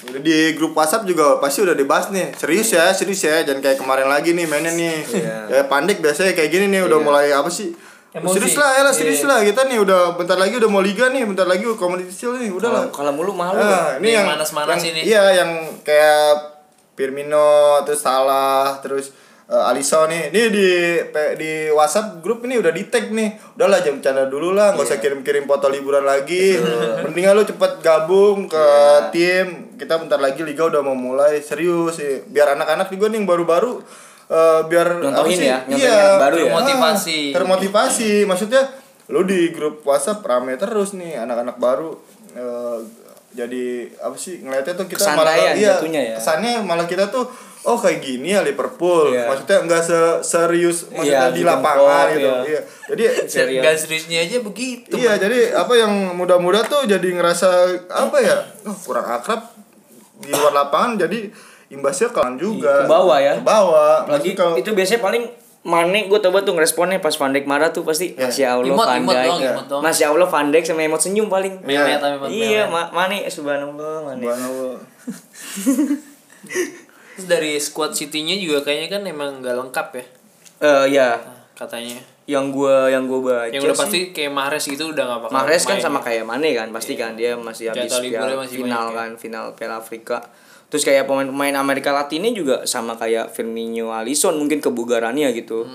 di 0.00 0.52
grup 0.52 0.72
WhatsApp 0.72 1.04
juga 1.04 1.36
pasti 1.38 1.60
udah 1.60 1.72
dibahas 1.72 2.08
nih 2.08 2.32
serius 2.34 2.72
ya 2.72 2.88
serius 2.90 3.20
ya 3.20 3.40
jangan 3.40 3.60
kayak 3.60 3.78
kemarin 3.78 4.08
lagi 4.08 4.32
nih 4.32 4.44
mainnya 4.44 4.72
nih 4.72 4.96
Iya. 5.06 5.36
ya 5.54 5.62
pandek 5.66 6.00
biasanya 6.00 6.32
kayak 6.32 6.50
gini 6.50 6.66
nih 6.68 6.82
udah 6.82 6.98
mulai 6.98 7.28
apa 7.30 7.48
sih 7.48 7.68
Emosi. 8.10 8.36
serius 8.36 8.56
lah 8.56 8.70
ya 8.74 8.82
lah 8.82 8.90
serius 8.90 9.20
Iya. 9.20 9.28
lah 9.28 9.38
kita 9.40 9.60
nih 9.64 9.78
udah 9.78 10.16
bentar 10.16 10.34
lagi 10.34 10.56
udah 10.56 10.66
mau 10.66 10.80
liga 10.80 11.08
nih 11.08 11.22
bentar 11.22 11.44
lagi 11.44 11.62
shield 12.10 12.36
nih 12.36 12.48
udah 12.50 12.68
lah 12.70 12.84
Kalau 12.88 13.12
mulu 13.12 13.30
malu. 13.30 13.56
Ah, 13.56 13.96
ini 13.96 14.08
Yang 14.08 14.14
yang 14.14 14.26
manas-manas 14.26 14.72
yang- 14.74 14.88
ini. 14.90 15.00
Iya, 15.04 15.24
yang 15.36 15.50
kayak 15.80 16.28
Firmino, 17.00 17.80
terus 17.82 18.04
Salah, 18.04 18.76
terus 18.78 19.08
eh, 19.48 19.68
Alisson 19.72 20.06
nih. 20.06 20.28
Ini 20.28 20.42
di 20.52 20.68
di 21.34 21.50
WhatsApp 21.72 22.20
grup 22.20 22.44
ini 22.44 22.60
udah 22.60 22.68
di 22.68 22.84
tag 22.86 23.08
nih. 23.08 23.56
Udahlah 23.56 23.80
jam 23.80 23.96
bercanda 23.96 24.28
dulu 24.28 24.52
lah, 24.52 24.76
nggak 24.76 24.84
usah 24.84 25.00
Iya. 25.00 25.02
kirim-kirim 25.02 25.44
foto 25.44 25.66
liburan 25.66 26.04
lagi. 26.04 26.60
Mendingan 27.00 27.34
lu 27.34 27.42
cepet 27.42 27.80
gabung 27.80 28.44
ke 28.46 28.60
Iya. 28.60 29.08
tim. 29.08 29.46
Kita 29.74 29.96
bentar 29.96 30.20
lagi 30.20 30.44
liga 30.44 30.68
udah 30.68 30.84
mau 30.84 30.92
mulai 30.92 31.40
serius 31.40 31.96
sih. 31.96 32.20
Biar 32.28 32.52
anak-anak 32.52 32.86
juga 32.86 33.08
nih 33.08 33.16
yang 33.16 33.26
baru-baru 33.26 33.80
eh, 34.28 34.60
biar 34.62 35.02
Nyontohin 35.02 35.16
apa 35.16 35.26
sih? 35.34 35.48
ya, 35.48 35.58
nyontohin 35.66 35.82
iya, 35.82 35.98
baru 36.20 36.36
ya. 36.36 36.44
Termotivasi. 36.46 37.18
Ah, 37.18 37.34
termotivasi. 37.34 38.10
Maksudnya 38.22 38.62
lu 39.10 39.26
di 39.26 39.50
grup 39.50 39.82
WhatsApp 39.82 40.22
rame 40.22 40.54
terus 40.54 40.94
nih 40.94 41.18
anak-anak 41.18 41.58
baru 41.58 41.98
eh, 42.30 42.78
jadi 43.30 43.86
apa 44.02 44.16
sih 44.18 44.42
ngeliatnya 44.42 44.74
tuh 44.74 44.86
kita 44.90 45.14
malah 45.14 45.34
iya, 45.54 45.54
ya. 45.54 46.14
kesannya 46.18 46.66
malah 46.66 46.86
kita 46.90 47.06
tuh 47.14 47.30
oh 47.62 47.76
kayak 47.76 48.00
gini 48.00 48.32
ya 48.34 48.40
Liverpool 48.40 49.12
Iya. 49.12 49.28
maksudnya 49.28 49.58
enggak 49.62 49.82
se 49.84 49.98
serius 50.24 50.88
maksudnya 50.88 51.28
Iya, 51.28 51.36
di 51.36 51.42
lapangan 51.44 52.06
klub, 52.08 52.16
gitu 52.16 52.28
iya. 52.28 52.40
iya 52.50 52.60
jadi 52.90 53.04
Serius. 53.28 53.62
Gak 53.62 53.76
seriusnya 53.76 54.18
aja 54.24 54.36
begitu. 54.40 54.94
iya 54.96 55.12
jadi 55.20 55.54
apa 55.54 55.72
yang 55.76 55.92
muda-muda 56.16 56.64
tuh 56.64 56.88
jadi 56.88 57.04
ngerasa 57.04 57.48
apa 57.92 58.16
ya 58.18 58.36
oh, 58.66 58.76
kurang 58.82 59.06
akrab 59.06 59.44
di 60.20 60.32
luar 60.32 60.52
lapangan 60.52 61.00
jadi 61.06 61.28
imbasnya 61.70 62.10
ke 62.10 62.20
juga 62.36 62.84
Ke 62.84 62.90
bawah 62.90 63.18
ya. 63.22 63.38
ke 63.38 63.44
bawah 63.46 64.08
Lagi 64.10 64.34
itu 64.34 64.70
biasanya 64.74 65.00
paling 65.00 65.24
Mane 65.62 66.06
gue 66.06 66.18
coba 66.18 66.40
tuh 66.40 66.52
ngeresponnya 66.52 66.98
pas 66.98 67.12
Van 67.12 67.28
Dijk 67.28 67.44
marah 67.44 67.68
tuh 67.68 67.82
pasti 67.82 68.12
Ya. 68.12 68.26
Masya 68.26 68.46
Allah 68.54 68.64
Imot, 68.66 68.80
Van 68.82 69.02
Dijk 69.02 69.26
dong, 69.26 69.40
imot 69.42 69.66
dong. 69.68 69.80
Masya 69.80 70.06
Allah 70.08 70.24
Van 70.26 70.48
Dijk 70.48 70.64
sama 70.64 70.80
emot 70.82 70.96
senyum 70.98 71.26
paling 71.26 71.60
Memet 71.60 71.96
tapi 71.96 72.16
emot 72.16 72.28
Iya. 72.28 72.64
Ma 72.66 72.88
Mane 72.90 73.24
subhanallah 73.26 73.94
Mane 74.02 74.22
Subhanallah. 74.22 74.76
Terus 77.12 77.26
dari 77.26 77.52
squad 77.56 77.92
City-nya 77.92 78.32
juga 78.34 78.62
kayaknya 78.62 78.88
kan 78.90 79.02
emang 79.04 79.30
nggak 79.38 79.56
lengkap 79.58 79.88
ya 79.92 80.04
Eh 80.60 80.84
ya 80.90 81.08
katanya. 81.54 82.00
yang 82.24 82.48
gua 82.48 82.86
yang 82.86 83.04
gua 83.04 83.20
baca 83.20 83.50
Yang 83.50 83.62
udah 83.62 83.74
sih, 83.74 83.82
pasti 83.82 84.00
kayak 84.12 84.30
Mahrez 84.30 84.64
gitu 84.64 84.84
udah 84.88 85.04
gak 85.04 85.20
bakal 85.20 85.34
Mahrez 85.34 85.62
kan 85.62 85.76
sama 85.76 85.98
ya. 85.98 86.04
kayak 86.06 86.24
Mane 86.24 86.48
kan 86.54 86.68
pasti 86.70 86.94
kan 86.94 87.12
dia 87.12 87.34
masih 87.34 87.68
habis 87.68 87.90
piala- 87.92 88.38
masih 88.38 88.56
final 88.56 88.86
ya. 88.86 88.96
kan 88.96 89.10
final 89.14 89.44
Piala 89.52 89.76
Afrika 89.76 90.24
terus 90.70 90.86
kayak 90.86 91.10
pemain-pemain 91.10 91.58
Amerika 91.58 91.90
Latinnya 91.90 92.30
juga 92.30 92.62
sama 92.62 92.94
kayak 92.94 93.34
Firmino 93.34 93.90
Alisson 93.90 94.38
mungkin 94.38 94.62
kebugarannya 94.62 95.34
gitu 95.34 95.66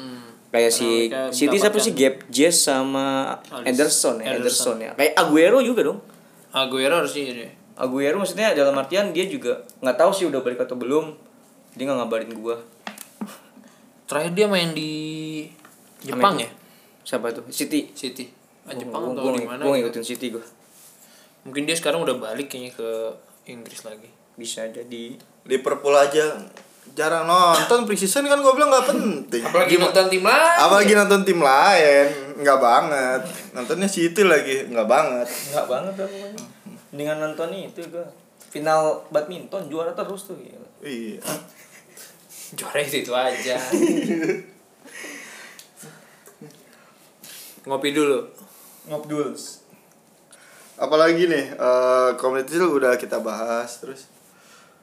kayak 0.55 0.71
si 0.71 1.11
City 1.35 1.59
siapa 1.59 1.75
sih 1.83 1.91
Gap 1.91 2.31
Jess 2.31 2.71
sama 2.71 3.35
Alisson. 3.51 3.67
Ederson 3.67 4.15
ya 4.23 4.25
Ederson. 4.39 4.39
Ederson 4.39 4.77
ya 4.79 4.91
kayak 4.95 5.13
Aguero 5.19 5.59
juga 5.59 5.83
dong 5.83 5.99
Aguero 6.55 7.03
harusnya 7.03 7.35
deh. 7.35 7.51
Aguero 7.75 8.15
maksudnya 8.15 8.55
dalam 8.55 8.71
artian 8.79 9.11
dia 9.11 9.27
juga 9.27 9.67
nggak 9.83 9.99
tahu 9.99 10.11
sih 10.15 10.25
udah 10.31 10.39
balik 10.39 10.63
atau 10.63 10.79
belum 10.79 11.11
dia 11.75 11.83
nggak 11.83 11.99
ngabarin 11.99 12.31
gua 12.39 12.63
Terakhir 14.07 14.31
dia 14.31 14.47
main 14.47 14.71
di 14.71 14.91
Jepang 15.99 16.39
ya? 16.39 16.47
siapa 17.03 17.35
tuh 17.35 17.43
City 17.51 17.91
City. 17.91 18.31
Ah, 18.63 18.73
Jepang 18.73 19.11
atau 19.11 19.35
di 19.35 19.43
mana? 19.43 19.59
gua 19.59 19.75
gitu. 19.75 19.91
ngikutin 19.91 20.05
City 20.07 20.27
gua 20.31 20.45
Mungkin 21.45 21.67
dia 21.69 21.75
sekarang 21.77 22.01
udah 22.01 22.17
balik 22.17 22.49
kayaknya 22.49 22.73
ke 22.73 22.89
Inggris 23.45 23.85
lagi. 23.85 24.09
Bisa 24.35 24.67
jadi. 24.71 25.15
Liverpool 25.47 25.95
aja 25.95 26.35
jarang 26.95 27.27
nonton 27.27 27.83
preseason 27.83 28.23
kan 28.29 28.39
gue 28.39 28.53
bilang 28.55 28.71
nggak 28.71 28.87
penting. 28.87 29.43
Apalagi 29.43 29.75
nonton 29.81 30.05
tim 30.07 30.23
lain. 30.23 30.57
apalagi 30.59 30.93
nonton 30.95 31.21
tim 31.27 31.39
lain 31.41 32.07
nggak 32.39 32.59
banget. 32.59 33.21
Nontonnya 33.51 33.89
City 33.89 34.23
lagi 34.23 34.67
nggak 34.69 34.87
banget. 34.87 35.27
Nggak 35.27 35.67
banget 35.67 35.93
dah 35.97 36.07
pokoknya. 36.07 36.43
Dengan 36.95 37.17
nonton 37.19 37.49
itu 37.55 37.81
gua. 37.91 38.07
Final 38.55 39.03
badminton 39.11 39.67
juara 39.67 39.91
terus 39.91 40.31
tuh 40.31 40.39
gila. 40.39 40.63
iya. 40.79 41.19
Juara 42.55 42.79
itu, 42.79 43.03
itu 43.03 43.11
aja. 43.11 43.59
Ngopi 47.67 47.91
dulu. 47.91 48.23
ngobduls 48.85 49.65
apalagi 50.75 51.31
nih 51.31 51.55
eh 51.55 52.09
community 52.19 52.59
Shield 52.59 52.75
udah 52.75 52.99
kita 52.99 53.23
bahas 53.23 53.79
terus 53.79 54.11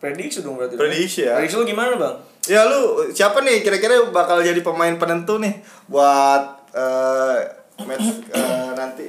prediksi 0.03 0.43
dong 0.43 0.59
berarti 0.59 0.75
Prediksi 0.75 1.23
ya. 1.23 1.39
prediksi 1.39 1.55
lu 1.55 1.65
gimana 1.65 1.95
bang? 1.95 2.15
Ya 2.51 2.67
lu 2.67 3.07
siapa 3.09 3.39
nih 3.39 3.63
kira-kira 3.63 4.03
bakal 4.11 4.43
jadi 4.43 4.59
pemain 4.59 4.99
penentu 4.99 5.39
nih 5.39 5.63
buat 5.87 6.43
eh 6.75 7.39
match 7.87 8.27
eh, 8.35 8.71
nanti? 8.75 9.07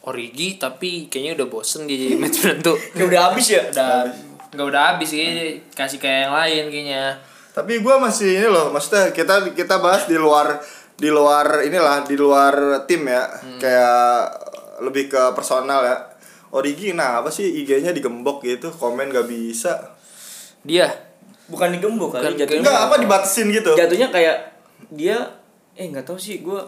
Origi 0.00 0.56
tapi 0.56 1.10
kayaknya 1.10 1.42
udah 1.42 1.48
bosen 1.50 1.84
dia 1.84 1.98
jadi 1.98 2.14
match 2.16 2.38
penentu. 2.38 2.78
ya 2.96 3.02
udah 3.02 3.20
habis 3.28 3.46
ya? 3.50 3.66
Udah 3.66 4.06
nggak 4.50 4.66
udah 4.66 4.82
habis 4.94 5.10
kayaknya 5.10 5.46
kasih 5.74 5.98
kayak 5.98 6.20
yang 6.26 6.34
lain 6.34 6.64
kayaknya. 6.70 7.04
tapi 7.50 7.82
gua 7.82 7.98
masih 7.98 8.38
ini 8.38 8.46
loh 8.46 8.70
maksudnya 8.70 9.10
kita 9.10 9.42
kita 9.58 9.82
bahas 9.82 10.06
di 10.06 10.14
luar 10.14 10.54
di 10.94 11.10
luar 11.10 11.66
inilah 11.66 12.06
di 12.06 12.14
luar 12.14 12.86
tim 12.86 13.10
ya. 13.10 13.26
Kayak 13.58 14.38
lebih 14.80 15.10
ke 15.10 15.22
personal 15.34 15.82
ya 15.82 15.96
Origi 16.50 16.92
nah 16.92 17.22
apa 17.22 17.30
sih 17.30 17.46
IG-nya 17.62 17.90
digembok 17.90 18.42
gitu 18.42 18.70
komen 18.70 19.06
gak 19.08 19.26
bisa 19.26 19.94
Dia 20.60 20.90
bukan 21.46 21.70
digembok 21.70 22.14
kali 22.14 22.34
jatuhnya 22.36 22.62
enggak 22.62 22.78
apa 22.86 22.94
dibatasin 22.98 23.50
gitu 23.50 23.74
jatuhnya 23.74 24.06
kayak 24.08 24.36
dia 24.88 25.18
eh 25.74 25.86
nggak 25.86 26.06
tahu 26.06 26.14
sih 26.14 26.38
gua 26.40 26.62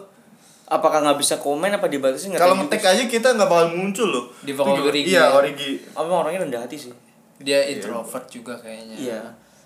apakah 0.65 0.99
nggak 0.99 1.19
bisa 1.19 1.39
komen 1.39 1.71
apa 1.71 1.87
dibatasin 1.87 2.35
nggak 2.35 2.41
kalau 2.41 2.55
ngetek 2.59 2.79
juga 2.79 2.91
aja 2.91 3.03
kita 3.07 3.27
nggak 3.35 3.47
bakal 3.47 3.67
muncul 3.71 4.07
loh 4.09 4.25
Di 4.41 4.51
Origi 4.51 5.07
iya 5.09 5.23
ya. 5.23 5.35
Origi 5.35 5.79
sih. 5.79 5.95
apa 5.95 6.11
orangnya 6.11 6.39
rendah 6.43 6.61
hati 6.67 6.75
sih 6.75 6.91
dia 7.39 7.59
introvert 7.65 8.27
juga 8.27 8.55
kayaknya. 8.55 8.95
iya 8.95 9.19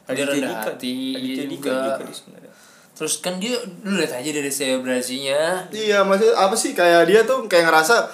Dia 0.08 0.24
rendah 0.24 0.38
Dika- 0.40 0.74
hati 0.74 0.96
Dika 1.14 1.44
juga. 1.44 1.74
juga 1.74 2.04
dia 2.04 2.16
sebenarnya 2.16 2.52
Terus 2.98 3.14
kan 3.22 3.38
dia 3.38 3.54
lu 3.86 3.94
lihat 3.94 4.10
aja 4.10 4.26
dari 4.34 4.50
selebrasinya. 4.50 5.70
Iya, 5.70 6.02
maksudnya 6.02 6.34
apa 6.34 6.58
sih 6.58 6.74
kayak 6.74 7.06
dia 7.06 7.22
tuh 7.22 7.46
kayak 7.46 7.70
ngerasa 7.70 8.10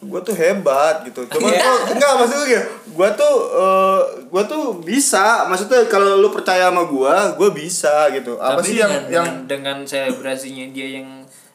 gue 0.00 0.20
tuh 0.24 0.32
hebat 0.32 1.04
gitu. 1.04 1.28
Cuma 1.28 1.52
Iya. 1.52 1.60
gua 1.60 1.92
enggak 1.92 2.12
maksudnya 2.16 2.46
gini, 2.48 2.64
gue 2.88 3.08
tuh 3.20 3.34
eh 3.52 4.00
gue 4.32 4.42
tuh 4.48 4.64
bisa. 4.80 5.44
Maksudnya 5.44 5.84
kalau 5.92 6.16
lu 6.16 6.32
percaya 6.32 6.72
sama 6.72 6.88
gue, 6.88 7.14
gue 7.36 7.50
bisa 7.52 8.08
gitu. 8.16 8.40
Apa 8.40 8.64
Tapi 8.64 8.68
sih 8.72 8.76
yang 8.80 8.88
dengan, 8.88 9.12
yang 9.12 9.28
dengan, 9.46 9.76
dengan 9.84 9.88
selebrasinya 9.88 10.66
dia 10.72 10.88
yang 11.00 11.08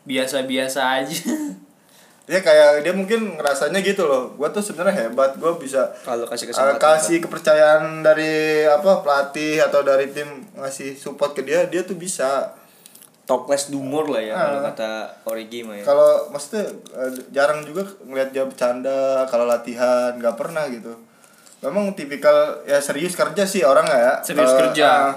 biasa-biasa 0.06 0.80
aja. 1.02 1.18
ya 2.32 2.42
kayak 2.42 2.82
dia 2.82 2.94
mungkin 2.94 3.38
ngerasanya 3.38 3.82
gitu 3.82 4.06
loh. 4.06 4.38
Gue 4.38 4.50
tuh 4.54 4.62
sebenarnya 4.62 5.10
hebat. 5.10 5.34
Gue 5.42 5.58
bisa 5.58 5.90
kalau 6.06 6.30
kasih 6.30 6.46
eh, 6.46 6.50
kesempatan 6.54 6.78
kasih 6.78 7.18
kepercayaan 7.26 7.84
dari 8.06 8.66
apa 8.70 9.02
pelatih 9.02 9.58
atau 9.66 9.82
dari 9.82 10.14
tim 10.14 10.46
ngasih 10.54 10.94
support 10.94 11.34
ke 11.34 11.42
dia, 11.42 11.66
dia 11.66 11.82
tuh 11.82 11.98
bisa. 11.98 12.54
Top 13.26 13.44
class 13.44 13.68
dumor 13.68 14.06
lah 14.08 14.22
ya 14.22 14.34
kalau 14.34 14.60
Ah. 14.60 14.66
kata 14.68 14.90
Origi 15.26 15.62
mah 15.62 15.74
ya 15.74 15.84
Kalau 15.84 16.30
maksudnya 16.30 16.70
eh, 16.94 17.12
jarang 17.30 17.62
juga 17.62 17.82
ngeliat 18.02 18.30
dia 18.30 18.44
bercanda 18.44 19.26
kalau 19.26 19.46
latihan, 19.46 20.14
nggak 20.14 20.36
pernah 20.36 20.66
gitu. 20.68 20.94
Memang 21.60 21.90
tipikal 21.92 22.36
ya 22.64 22.78
serius 22.78 23.14
kerja 23.14 23.42
sih 23.44 23.62
orang 23.62 23.84
ya. 23.84 24.22
Serius 24.22 24.46
Kalau, 24.48 24.62
kerja. 24.64 24.90
ah, 25.04 25.14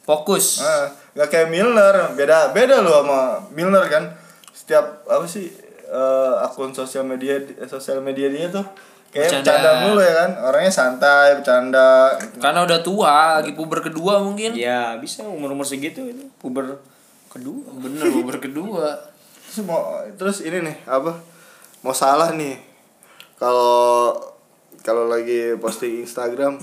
Fokus. 0.00 0.62
ah, 0.62 0.86
nggak 1.12 1.28
kayak 1.28 1.48
Milner, 1.48 1.94
beda 2.14 2.50
beda 2.50 2.78
loh 2.78 3.02
sama 3.02 3.20
Milner 3.50 3.84
kan. 3.84 4.04
Setiap 4.48 5.02
apa 5.04 5.24
sih 5.24 5.50
eh, 5.84 6.34
akun 6.38 6.70
sosial 6.70 7.02
media 7.02 7.36
sosial 7.64 7.98
media 7.98 8.28
dia 8.28 8.46
tuh 8.46 8.62
kayak 9.08 9.34
Bercanda. 9.34 9.50
bercanda 9.50 9.70
mulu 9.82 10.00
ya 10.00 10.14
kan. 10.16 10.30
Orangnya 10.44 10.70
santai, 10.70 11.34
bercanda. 11.34 12.14
Karena 12.38 12.62
udah 12.62 12.78
tua, 12.78 13.16
lagi 13.36 13.50
puber 13.52 13.80
kedua 13.80 14.20
mungkin. 14.20 14.54
ya 14.54 14.94
bisa 14.96 15.24
umur 15.24 15.50
umur 15.50 15.64
segitu 15.64 16.06
itu 16.06 16.22
puber 16.38 16.78
kedua 17.28 17.68
Bener 17.78 18.04
puber 18.08 18.36
kedua. 18.38 18.96
Terus 19.46 19.64
mau 19.64 20.00
terus 20.16 20.40
ini 20.40 20.60
nih 20.60 20.76
apa? 20.84 21.12
Mau 21.80 21.92
salah 21.92 22.32
nih. 22.32 22.56
Kalau 23.36 24.12
kalau 24.80 25.06
lagi 25.06 25.54
posting 25.56 26.02
Instagram 26.02 26.56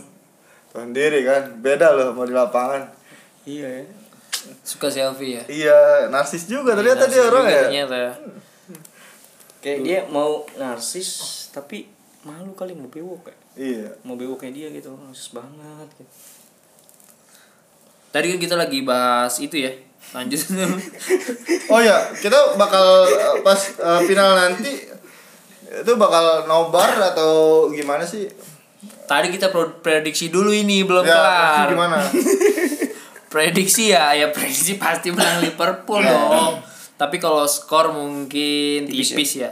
sendiri 0.75 1.23
kan 1.23 1.55
beda 1.63 1.95
loh 1.95 2.11
mau 2.11 2.27
di 2.27 2.35
lapangan 2.35 2.83
iya 3.47 3.79
ya 3.79 3.85
Suka 4.59 4.91
selfie 4.91 5.39
ya. 5.39 5.43
iya 5.47 5.79
narsis 6.11 6.51
juga 6.51 6.75
ternyata 6.75 7.07
dia 7.07 7.23
orang 7.23 7.47
juga 7.47 7.55
ya 7.55 7.63
Ternyata. 7.63 7.99
kayak 9.63 9.79
dia 9.81 9.99
mau 10.11 10.43
narsis 10.59 11.07
tapi 11.49 11.87
malu 12.27 12.51
kali 12.51 12.75
mau 12.75 12.91
bewok 12.91 13.31
kayak 13.31 13.39
iya 13.55 13.87
mau 14.03 14.19
bewok 14.19 14.43
kayak 14.43 14.51
dia 14.51 14.67
gitu 14.75 14.91
narsis 14.99 15.31
banget 15.31 15.87
gitu. 15.95 16.11
Tadi 18.11 18.25
kan 18.31 18.39
kita 18.39 18.55
lagi 18.55 18.79
bahas 18.83 19.39
itu 19.39 19.55
ya. 19.59 19.71
Lanjut. 20.11 20.41
oh 21.73 21.79
ya 21.79 21.97
kita 22.13 22.55
bakal 22.55 22.85
eh, 23.05 23.41
pas 23.41 23.57
eh, 23.57 24.01
final 24.03 24.33
nanti 24.33 24.71
itu 25.65 25.91
bakal 25.95 26.45
nobar 26.45 26.87
atau 27.03 27.65
gimana 27.67 28.03
sih 28.03 28.29
tadi 29.05 29.27
kita 29.29 29.49
pro- 29.49 29.79
prediksi 29.79 30.29
dulu 30.29 30.49
ini 30.49 30.81
belum 30.81 31.03
Ya, 31.03 31.13
kelar. 31.13 31.67
gimana? 31.69 31.97
Prediksi 33.25 33.91
ya, 33.91 34.15
ya 34.15 34.31
prediksi 34.31 34.79
pasti 34.79 35.11
menang 35.11 35.43
Liverpool 35.43 35.99
dong. 35.99 36.55
Tapi 36.95 37.19
kalau 37.19 37.43
skor 37.43 37.91
mungkin 37.91 38.87
Tipis 38.87 39.11
tipis, 39.11 39.31
ya? 39.35 39.51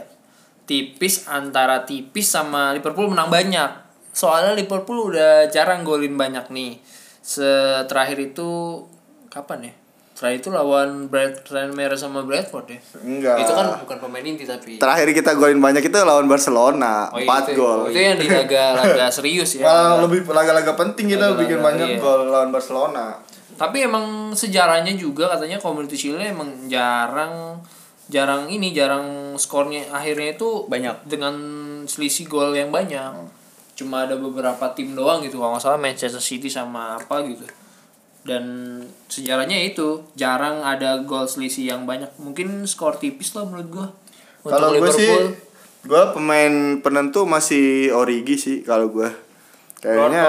Tipis 0.64 1.28
antara 1.28 1.84
tipis 1.84 2.24
sama 2.24 2.72
Liverpool 2.72 3.12
menang 3.12 3.28
banyak. 3.28 3.68
Soalnya 4.10 4.56
Liverpool 4.56 5.12
udah 5.12 5.52
jarang 5.52 5.84
golin 5.84 6.16
banyak 6.16 6.48
nih. 6.48 6.80
Seterakhir 7.20 8.32
itu 8.32 8.80
kapan 9.28 9.68
ya? 9.68 9.74
Terakhir 10.14 10.38
itu 10.38 10.50
lawan 10.50 11.10
Brad 11.10 11.42
Merah 11.74 11.98
sama 11.98 12.22
Bradford 12.22 12.70
ya. 12.70 12.78
Enggak. 13.02 13.34
Itu 13.42 13.50
kan 13.50 13.66
bukan 13.82 13.98
pemain 13.98 14.22
inti 14.22 14.46
tapi. 14.46 14.78
Terakhir 14.78 15.10
kita 15.10 15.34
golin 15.34 15.58
banyak 15.58 15.82
itu 15.82 15.96
lawan 15.98 16.30
Barcelona, 16.30 17.10
Oh, 17.10 17.18
iya, 17.18 17.26
4 17.26 17.50
itu- 17.50 17.58
gol. 17.58 17.80
Itu 17.90 17.98
yang 17.98 18.16
di 18.16 18.30
laga-laga 18.30 19.10
serius 19.16 19.58
ya. 19.58 19.66
Malah 19.66 20.06
lebih 20.06 20.22
laga-laga 20.24 20.72
penting 20.72 21.10
kita 21.10 21.18
Laga-laga, 21.28 21.40
bikin 21.42 21.58
banyak 21.58 21.88
iya. 21.90 21.98
gol 21.98 22.30
lawan 22.30 22.54
Barcelona. 22.54 23.18
Tapi 23.54 23.82
emang 23.82 24.30
sejarahnya 24.30 24.94
juga 24.94 25.30
katanya 25.30 25.58
Community 25.58 25.94
Shield 25.94 26.18
emang 26.18 26.66
jarang 26.66 27.58
jarang 28.04 28.46
ini 28.46 28.70
jarang 28.70 29.32
skornya 29.34 29.80
akhirnya 29.88 30.34
itu 30.34 30.66
Banyak. 30.66 31.06
dengan 31.06 31.34
selisih 31.84 32.26
gol 32.26 32.54
yang 32.54 32.70
banyak. 32.70 33.14
Cuma 33.74 34.06
ada 34.06 34.14
beberapa 34.14 34.62
tim 34.70 34.94
doang 34.94 35.22
gitu 35.22 35.38
kalau 35.38 35.54
nggak 35.54 35.64
salah 35.64 35.80
Manchester 35.80 36.22
City 36.22 36.46
sama 36.46 36.94
apa 36.94 37.18
gitu. 37.26 37.42
Dan 38.24 38.44
sejarahnya 39.06 39.60
itu 39.60 40.00
jarang 40.16 40.64
ada 40.64 41.04
gol 41.04 41.28
selisih 41.28 41.76
yang 41.76 41.84
banyak. 41.84 42.08
Mungkin 42.16 42.64
skor 42.64 42.96
tipis 42.96 43.36
lah 43.36 43.44
menurut 43.44 43.68
gua. 43.68 43.88
Untuk 44.44 44.52
Kalau 44.56 44.70
gue 44.76 44.92
sih 44.92 45.08
gue 45.84 46.02
pemain 46.16 46.80
penentu 46.80 47.28
masih 47.28 47.92
Origi 47.92 48.36
sih 48.40 48.56
kalau 48.64 48.88
gue. 48.88 49.08
Kayaknya 49.84 50.24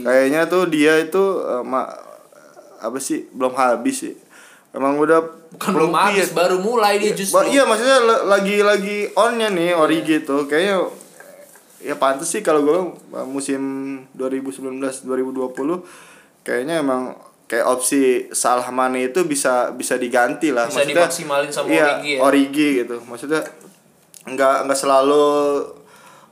kayaknya 0.00 0.40
tuh 0.48 0.72
dia 0.72 0.96
itu 0.96 1.20
eh, 1.44 1.60
ma- 1.60 1.92
apa 2.80 2.96
sih 2.96 3.28
belum 3.36 3.52
habis 3.52 4.08
sih. 4.08 4.14
Emang 4.72 4.96
udah 4.96 5.20
Bukan 5.48 5.72
belum 5.76 5.92
habis, 5.96 6.32
baru 6.32 6.60
mulai 6.60 7.00
dia 7.00 7.12
justru. 7.12 7.40
Ba- 7.40 7.48
iya 7.48 7.64
maksudnya 7.64 8.04
le- 8.04 8.24
lagi-lagi 8.28 9.12
onnya 9.16 9.52
nih 9.52 9.76
Origi 9.76 10.24
tuh 10.24 10.48
kayaknya 10.48 10.88
ya 11.80 11.96
pantas 11.96 12.32
sih 12.32 12.40
kalau 12.40 12.64
gue 12.64 12.78
musim 13.28 13.60
2019 14.16 14.80
2020 15.04 15.84
kayaknya 16.48 16.80
emang 16.80 17.12
kayak 17.44 17.68
opsi 17.68 18.32
Salah 18.32 18.72
Mane 18.72 19.12
itu 19.12 19.20
bisa 19.28 19.68
bisa 19.76 20.00
diganti 20.00 20.48
lah. 20.48 20.64
Bisa 20.64 20.88
dimaksimalin 20.88 21.52
sama 21.52 21.68
iya, 21.68 22.00
Origi 22.00 22.12
ya. 22.16 22.20
Origi 22.24 22.68
gitu. 22.84 22.96
Maksudnya 23.04 23.44
nggak 24.24 24.56
nggak 24.64 24.78
selalu 24.78 25.28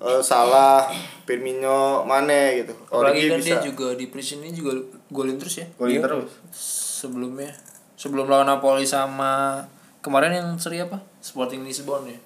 eh, 0.01 0.23
Salah 0.25 0.89
Firmino 1.29 2.09
Mane 2.09 2.65
gitu. 2.65 2.73
Apalagi 2.89 3.29
Origi 3.29 3.29
kan 3.29 3.41
bisa. 3.41 3.49
dia 3.53 3.57
juga 3.69 3.87
di 3.93 4.07
prison 4.09 4.41
ini 4.41 4.57
juga 4.57 4.73
golin 5.13 5.37
terus 5.37 5.61
ya. 5.61 5.67
golin 5.77 6.01
terus. 6.01 6.33
Sebelumnya. 6.97 7.53
Sebelum 7.97 8.29
lawan 8.29 8.49
Napoli 8.49 8.89
sama 8.89 9.65
kemarin 10.01 10.33
yang 10.33 10.49
seri 10.57 10.81
apa? 10.81 11.01
Sporting 11.21 11.65
Lisbon 11.65 12.09
ya? 12.09 12.17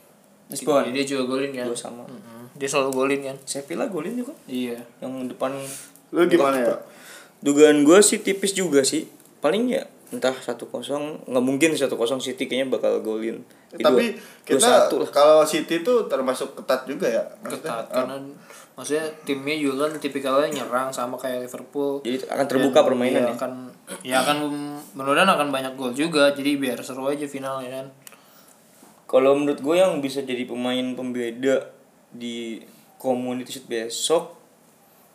Lisbon. 0.51 0.91
dia 0.91 1.07
juga 1.07 1.27
golin 1.31 1.51
kan? 1.55 1.67
Dua 1.67 1.79
sama. 1.79 2.07
Mm-mm. 2.07 2.55
dia 2.59 2.67
selalu 2.67 2.91
golin 2.91 3.21
kan? 3.23 3.37
Sevilla 3.47 3.87
golin 3.87 4.15
juga. 4.15 4.35
iya. 4.51 4.79
Yang 5.03 5.35
depan 5.35 5.55
lu 6.11 6.27
gimana 6.27 6.59
ya 6.59 6.75
Dugaan 7.41 7.83
gue 7.85 7.99
sih 8.05 8.21
tipis 8.21 8.53
juga 8.53 8.85
sih. 8.85 9.09
Paling 9.41 9.73
ya 9.73 9.85
entah 10.11 10.35
satu 10.35 10.67
kosong 10.67 11.23
nggak 11.31 11.45
mungkin 11.45 11.71
satu 11.79 11.95
kosong 11.95 12.19
City 12.19 12.51
kayaknya 12.51 12.67
bakal 12.67 12.99
golin. 12.99 13.47
Di 13.71 13.79
tapi 13.79 14.11
dua- 14.11 14.43
kita 14.43 14.59
dua 14.59 14.67
satu 14.67 14.95
lah. 15.07 15.09
kalau 15.15 15.41
City 15.47 15.87
tuh 15.87 16.11
termasuk 16.11 16.59
ketat 16.59 16.83
juga 16.91 17.07
ya 17.07 17.23
ketat 17.47 17.87
karena 17.87 18.19
maksudnya 18.75 19.07
timnya 19.23 19.55
juga 19.55 19.87
kan 19.87 20.03
tipikalnya 20.03 20.49
nyerang 20.51 20.91
sama 20.91 21.15
kayak 21.15 21.47
Liverpool 21.47 22.03
Jadi 22.03 22.27
akan 22.27 22.47
terbuka 22.49 22.81
permainan 22.83 23.23
iya, 23.23 23.31
ya. 23.31 23.35
akan 23.39 23.53
ya 24.03 24.17
akan 24.25 24.37
mudah-mudahan 24.97 25.31
akan 25.31 25.49
banyak 25.55 25.73
gol 25.79 25.93
juga 25.95 26.33
jadi 26.35 26.59
biar 26.59 26.81
seru 26.83 27.07
aja 27.07 27.29
finalnya 27.31 27.71
kan 27.71 27.87
Kalau 29.07 29.35
menurut 29.35 29.61
gue 29.61 29.75
yang 29.75 29.99
bisa 29.99 30.23
jadi 30.23 30.47
pemain 30.47 30.95
pembeda 30.95 31.71
di 32.11 32.63
community 32.97 33.59
besok 33.67 34.39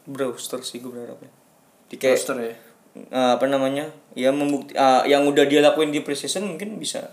Brewster 0.05 0.61
sih 0.61 0.83
gue 0.83 0.91
berharapnya. 0.93 1.31
Kayak 1.97 2.17
Roster 2.21 2.37
ya 2.39 2.53
eh, 2.95 3.29
apa 3.35 3.45
namanya? 3.45 3.91
Ya 4.15 4.31
membukti 4.31 4.71
eh, 4.73 5.03
yang 5.07 5.27
udah 5.27 5.43
dia 5.45 5.59
lakuin 5.59 5.91
di 5.91 5.99
preseason 5.99 6.47
mungkin 6.47 6.79
bisa 6.79 7.11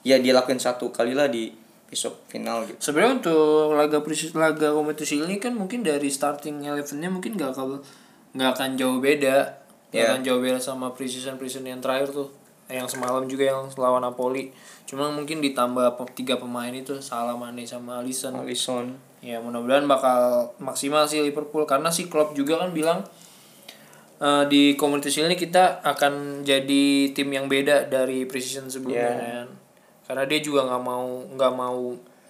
ya 0.00 0.16
dia 0.16 0.32
lakuin 0.32 0.56
satu 0.56 0.88
kali 0.88 1.12
lah 1.12 1.28
di 1.28 1.52
besok 1.90 2.22
final 2.30 2.62
gitu. 2.64 2.78
sebenarnya 2.78 3.18
untuk 3.18 3.74
laga 3.74 3.98
preseason 4.00 4.38
laga 4.38 4.70
kompetisi 4.70 5.20
ini 5.20 5.36
kan 5.36 5.52
mungkin 5.52 5.82
dari 5.82 6.06
starting 6.06 6.62
elevennya 6.62 7.10
mungkin 7.10 7.34
gak 7.34 7.52
akan 7.52 7.82
nggak 8.32 8.50
akan 8.54 8.68
jauh 8.78 9.02
beda 9.02 9.58
nggak 9.90 9.98
Ya. 9.98 10.14
akan 10.14 10.22
jauh 10.22 10.38
beda 10.38 10.56
sama 10.56 10.94
preseason 10.94 11.34
preseason 11.34 11.66
yang 11.66 11.82
terakhir 11.82 12.14
tuh 12.14 12.30
yang 12.70 12.86
semalam 12.86 13.26
juga 13.26 13.50
yang 13.50 13.66
lawan 13.74 14.06
Napoli 14.06 14.54
cuma 14.86 15.10
mungkin 15.10 15.42
ditambah 15.42 15.98
tiga 16.14 16.38
pemain 16.38 16.70
itu 16.70 17.02
Salah 17.02 17.34
Mane 17.34 17.66
sama 17.66 17.98
Alisson 17.98 18.38
Alisson. 18.38 18.94
ya 19.18 19.42
mudah-mudahan 19.42 19.84
bakal 19.84 20.54
maksimal 20.62 21.04
sih 21.04 21.20
Liverpool 21.20 21.66
karena 21.66 21.90
si 21.90 22.06
Klopp 22.06 22.32
juga 22.32 22.56
kan 22.56 22.70
bilang 22.70 23.02
eh, 24.20 24.44
di 24.46 24.62
kompetisi 24.74 25.20
ini 25.20 25.34
kita 25.34 25.80
akan 25.82 26.42
jadi 26.42 26.84
tim 27.10 27.28
yang 27.28 27.46
beda 27.46 27.86
dari 27.86 28.24
preseason 28.24 28.68
sebelumnya 28.68 29.00
Ya. 29.00 29.14
kan. 29.16 29.48
Karena 30.04 30.24
dia 30.26 30.40
juga 30.40 30.66
nggak 30.66 30.82
mau 30.82 31.06
nggak 31.30 31.52
mau 31.52 31.80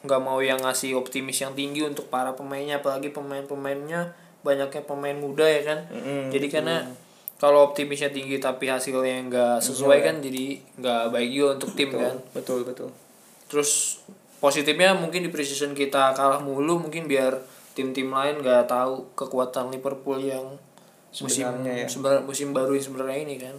nggak 0.01 0.23
mau 0.23 0.39
yang 0.39 0.57
ngasih 0.59 0.95
optimis 0.95 1.37
yang 1.39 1.53
tinggi 1.53 1.83
untuk 1.83 2.09
para 2.09 2.33
pemainnya 2.33 2.79
apalagi 2.79 3.11
pemain-pemainnya 3.11 4.17
banyaknya 4.41 4.83
pemain 4.83 5.13
muda 5.15 5.45
ya 5.45 5.61
kan. 5.61 5.79
Mm-mm, 5.89 6.33
jadi 6.33 6.47
karena 6.49 6.77
kalau 7.37 7.65
optimisnya 7.67 8.09
tinggi 8.09 8.37
tapi 8.37 8.69
hasilnya 8.69 9.29
nggak 9.29 9.57
sesuai 9.61 9.99
kan 10.01 10.21
jadi 10.21 10.57
nggak 10.77 11.03
baik 11.11 11.31
juga 11.31 11.49
untuk 11.57 11.71
tim 11.75 11.91
kan. 11.91 12.17
Betul 12.33 12.65
betul. 12.65 12.89
terus 13.45 13.99
positifnya 14.39 14.95
mungkin 14.95 15.27
di 15.27 15.29
preseason 15.29 15.75
kita 15.75 16.15
kalah 16.15 16.39
mulu 16.39 16.79
mungkin 16.79 17.05
biar 17.05 17.35
tim-tim 17.75 18.07
lain 18.07 18.39
nggak 18.39 18.71
tahu 18.71 19.11
kekuatan 19.13 19.69
Liverpool 19.69 20.23
yang 20.23 20.55
musim 21.13 21.43
Sebenarnya 21.43 21.75
ya. 21.75 21.87
sebenarnya 21.87 22.23
musim 22.23 22.49
baru 22.51 22.73
yang 22.73 22.85
sebenarnya 22.85 23.19
ini 23.21 23.35
kan 23.37 23.55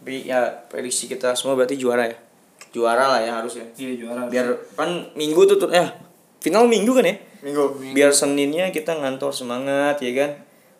Tapi 0.00 0.24
ya 0.24 0.40
prediksi 0.66 1.06
kita 1.06 1.32
semua 1.32 1.54
berarti 1.54 1.76
juara 1.76 2.04
ya. 2.04 2.16
Juara 2.70 3.06
lah 3.08 3.20
ya 3.20 3.32
harusnya. 3.38 3.64
iya 3.74 3.94
juara 3.94 4.26
Biar 4.26 4.52
kan 4.74 4.90
minggu 5.12 5.44
tuh 5.46 5.56
tuh 5.56 5.70
ya 5.70 5.88
final 6.38 6.66
minggu 6.66 6.92
kan 6.92 7.04
ya. 7.04 7.16
minggu 7.40 7.80
Biar 7.92 8.10
Seninnya 8.10 8.68
kita 8.68 8.96
ngantor 8.96 9.32
semangat 9.32 10.00
ya 10.00 10.12
kan. 10.14 10.30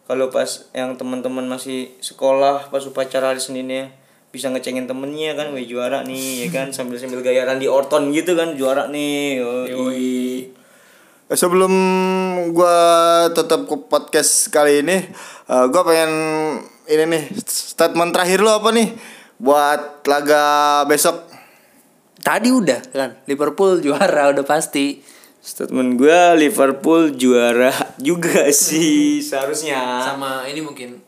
Kalau 0.05 0.29
pas 0.29 0.69
yang 0.73 0.97
teman-teman 0.97 1.45
masih 1.45 1.89
sekolah 1.99 2.69
pas 2.69 2.85
upacara 2.85 3.33
hari 3.33 3.41
Seninnya 3.41 3.89
bisa 4.29 4.51
ngecengin 4.51 4.85
temennya 4.85 5.33
kan, 5.33 5.55
wih 5.55 5.65
juara 5.65 6.03
nih 6.03 6.45
ya 6.45 6.49
kan 6.51 6.69
sambil 6.77 6.99
sambil 6.99 7.23
gayaran 7.23 7.57
di 7.57 7.65
Orton 7.65 8.13
gitu 8.13 8.35
kan 8.35 8.53
juara 8.53 8.91
nih. 8.91 9.41
Yoi. 9.41 9.71
Eh, 9.71 10.39
Sebelum 11.35 11.73
gua 12.55 12.77
tutup 13.35 13.67
ke 13.67 13.77
podcast 13.91 14.49
kali 14.49 14.87
ini, 14.87 15.03
eh, 15.51 15.65
gua 15.69 15.83
pengen 15.83 16.13
ini 16.89 17.05
nih 17.11 17.25
statement 17.45 18.15
terakhir 18.15 18.41
lo 18.41 18.63
apa 18.63 18.71
nih 18.71 18.89
buat 19.43 20.07
laga 20.07 20.83
besok? 20.87 21.35
tadi 22.25 22.49
udah 22.49 22.81
kan 22.89 23.11
Liverpool 23.29 23.85
juara 23.85 24.29
udah 24.33 24.43
pasti 24.43 25.05
Statement 25.45 26.01
gue 26.01 26.21
Liverpool 26.41 27.13
juara 27.21 27.69
juga 28.01 28.49
sih 28.65 29.21
seharusnya. 29.21 30.01
sama 30.01 30.49
ini 30.49 30.65
mungkin 30.65 31.05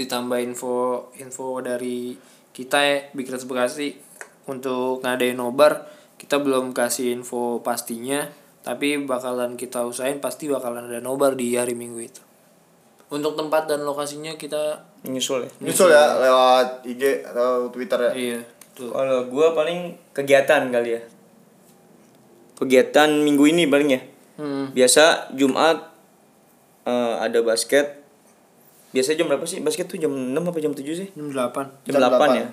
ditambah 0.00 0.40
info 0.40 1.12
info 1.20 1.60
dari 1.60 2.16
kita 2.56 2.78
ya 2.80 2.96
Big 3.12 3.28
Reds 3.28 3.44
Bekasi 3.44 4.00
untuk 4.48 5.04
ngadain 5.04 5.36
nobar 5.36 5.84
kita 6.16 6.40
belum 6.40 6.72
kasih 6.72 7.12
info 7.12 7.60
pastinya 7.60 8.24
tapi 8.60 9.00
bakalan 9.02 9.56
kita 9.56 9.82
usahain 9.82 10.20
pasti 10.20 10.46
bakalan 10.46 10.86
ada 10.86 11.00
nobar 11.00 11.32
di 11.32 11.56
hari 11.56 11.72
Minggu 11.72 12.00
itu 12.00 12.22
untuk 13.10 13.34
tempat 13.34 13.66
dan 13.66 13.82
lokasinya 13.82 14.36
kita 14.36 14.86
Nyusul 15.00 15.48
ya. 15.48 15.50
Nyusul 15.64 15.88
ya 15.90 16.20
lewat 16.20 16.84
IG 16.84 17.24
atau 17.24 17.72
Twitter 17.72 17.96
ya. 17.98 18.12
iya 18.12 18.38
tuh 18.76 18.92
Kalau 18.92 19.26
gua 19.26 19.56
paling 19.56 19.96
kegiatan 20.12 20.68
kali 20.68 20.94
ya. 20.94 21.02
Kegiatan 22.54 23.08
minggu 23.24 23.48
ini 23.48 23.64
paling 23.64 23.88
ya. 23.88 24.00
hmm. 24.36 24.76
Biasa 24.76 25.32
Jumat 25.32 25.88
eh, 26.84 27.14
ada 27.16 27.40
basket. 27.40 28.04
Biasa 28.92 29.16
jam 29.16 29.32
berapa 29.32 29.46
sih? 29.48 29.64
Basket 29.64 29.88
tuh 29.88 29.96
jam 29.96 30.12
6 30.12 30.36
apa 30.36 30.58
jam 30.60 30.74
7 30.74 30.82
sih? 30.84 31.08
jam 31.14 31.26
8 31.32 31.88
Jam, 31.88 31.96
Jam 31.96 32.10
8, 32.12 32.20
8. 32.20 32.36
ya. 32.36 32.46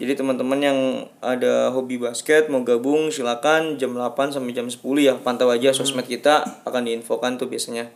Jadi 0.00 0.16
teman-teman 0.16 0.56
yang 0.64 0.78
ada 1.20 1.68
hobi 1.76 2.00
basket 2.00 2.48
mau 2.48 2.64
gabung 2.64 3.12
silakan 3.12 3.76
jam 3.76 3.92
8 3.92 4.32
sampai 4.32 4.56
jam 4.56 4.64
10 4.64 4.80
ya. 4.96 5.14
Pantau 5.20 5.52
aja 5.52 5.76
sosmed 5.76 6.08
kita 6.08 6.64
akan 6.64 6.88
diinfokan 6.88 7.36
tuh 7.36 7.52
biasanya. 7.52 7.92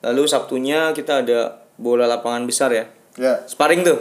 Lalu 0.00 0.24
Sabtunya 0.24 0.96
kita 0.96 1.20
ada 1.20 1.68
bola 1.76 2.08
lapangan 2.08 2.48
besar 2.48 2.72
ya. 2.72 2.88
Ya. 3.20 3.44
Sparring 3.44 3.84
tuh. 3.84 4.00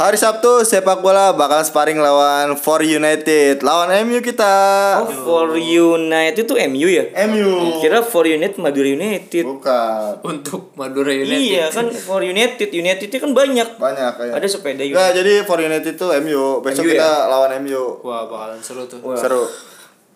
Hari 0.00 0.16
Sabtu 0.16 0.64
sepak 0.64 1.04
bola 1.04 1.36
bakal 1.36 1.60
sparring 1.60 2.00
lawan 2.00 2.56
For 2.56 2.80
United. 2.80 3.60
Lawan 3.60 3.92
MU 4.08 4.24
kita. 4.24 4.48
Oh, 4.96 5.12
for 5.12 5.52
United 5.52 6.40
itu 6.40 6.54
MU 6.72 6.88
ya? 6.88 7.04
MU. 7.28 7.76
Kira 7.84 8.00
for 8.00 8.24
United 8.24 8.56
Madura 8.56 8.88
United. 8.88 9.44
Bukan. 9.44 10.24
Untuk 10.24 10.72
Madura 10.72 11.12
United. 11.12 11.36
Iya 11.36 11.68
kan 11.68 11.92
for 11.92 12.24
United, 12.24 12.72
United 12.72 13.12
itu 13.12 13.20
kan 13.20 13.36
banyak. 13.36 13.76
Banyak 13.76 14.12
kayak. 14.16 14.40
Ada 14.40 14.46
sepeda 14.48 14.80
United. 14.80 14.96
Enggak, 14.96 15.10
jadi 15.14 15.32
For 15.44 15.58
United 15.60 15.92
itu 15.92 16.06
MU. 16.24 16.64
Besok 16.64 16.80
MU 16.80 16.90
kita 16.96 17.10
lawan 17.28 17.50
MU. 17.60 18.00
Wah, 18.00 18.24
bakalan 18.24 18.56
seru 18.56 18.88
tuh. 18.88 19.04
Wah. 19.04 19.20
Seru. 19.20 19.44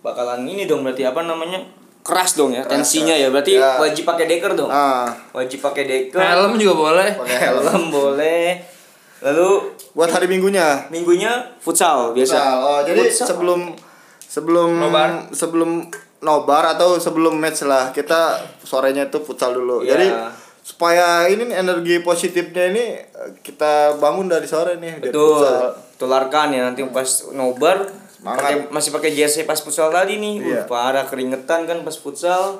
Bakalan 0.00 0.48
ini 0.48 0.64
dong 0.64 0.80
berarti 0.80 1.04
apa 1.04 1.20
namanya? 1.20 1.60
Keras 2.00 2.36
dong 2.36 2.56
ya 2.56 2.64
Keras, 2.64 2.72
tensinya 2.80 3.12
keras. 3.12 3.20
ya. 3.20 3.28
Berarti 3.28 3.52
Ya. 3.52 3.76
wajib 3.76 4.08
pakai 4.08 4.24
deker 4.32 4.56
dong. 4.56 4.72
Ah, 4.72 5.12
Wajib 5.36 5.60
pakai 5.60 5.84
deker. 5.84 6.24
Helm 6.24 6.56
juga 6.56 6.72
boleh. 6.72 7.08
pakai. 7.20 7.36
Helm 7.52 7.92
boleh. 7.92 8.72
Lalu 9.24 9.72
Buat 9.92 10.10
hari 10.10 10.26
Minggunya. 10.26 10.84
minggunya 10.88 11.32
futsal 11.56 12.12
biasa. 12.12 12.34
Futsal. 12.34 12.56
Oh, 12.60 12.80
jadi 12.82 13.00
Futsal. 13.04 13.26
sebelum 13.30 13.60
sebelum 14.20 14.70
Nobar. 14.76 15.30
sebelum 15.30 15.70
nobar 16.18 16.64
atau 16.74 16.96
sebelum 16.96 17.36
match 17.36 17.62
lah 17.62 17.88
kita 17.88 18.36
sorenya 18.60 19.06
itu 19.06 19.16
futsal 19.18 19.52
dulu. 19.52 19.80
Iya. 19.80 19.88
Jadi 19.90 20.06
supaya 20.60 21.06
ini 21.24 21.46
nih, 21.46 21.56
energi 21.58 21.94
positifnya 22.00 22.64
ini 22.68 22.84
kita 23.38 23.96
bangun 23.96 24.26
dari 24.26 24.44
sore 24.44 24.76
nih 24.76 24.98
dari 24.98 25.08
Betul. 25.08 25.40
futsal. 25.40 25.62
Tularkan 25.94 26.48
ya 26.50 26.60
nanti 26.64 26.82
pas 26.84 27.06
nobar 27.30 27.86
Semangat. 28.10 28.36
pakai 28.40 28.54
masih 28.68 28.90
pakai 28.90 29.10
jersey 29.12 29.44
pas 29.44 29.56
futsal 29.56 29.88
tadi 29.88 30.18
nih. 30.18 30.34
Iya. 30.42 30.60
Uh, 30.60 30.66
parah 30.66 31.04
keringetan 31.04 31.64
kan 31.64 31.80
pas 31.80 31.94
futsal. 31.94 32.58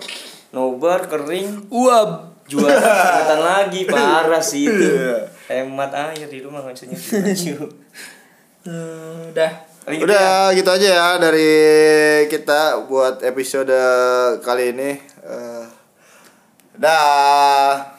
Nobar 0.50 1.10
kering, 1.10 1.66
Uap. 1.68 2.30
jual 2.46 2.62
keringetan 2.70 3.40
lagi 3.42 3.80
parah 3.84 4.38
sih 4.38 4.64
itu. 4.64 4.86
Iya. 4.86 5.33
Hemat 5.44 5.92
air 5.92 6.28
di 6.28 6.40
rumah 6.40 6.64
baju. 6.66 6.78
Hmm, 8.64 9.32
udah. 9.34 9.52
Gitu 9.84 10.00
ya. 10.00 10.04
Udah 10.08 10.36
gitu 10.56 10.70
aja 10.72 10.88
ya 10.88 11.08
dari 11.20 11.52
kita 12.32 12.88
buat 12.88 13.20
episode 13.20 13.76
kali 14.40 14.72
ini. 14.72 14.96
Eh, 15.20 15.64
dah. 16.80 17.92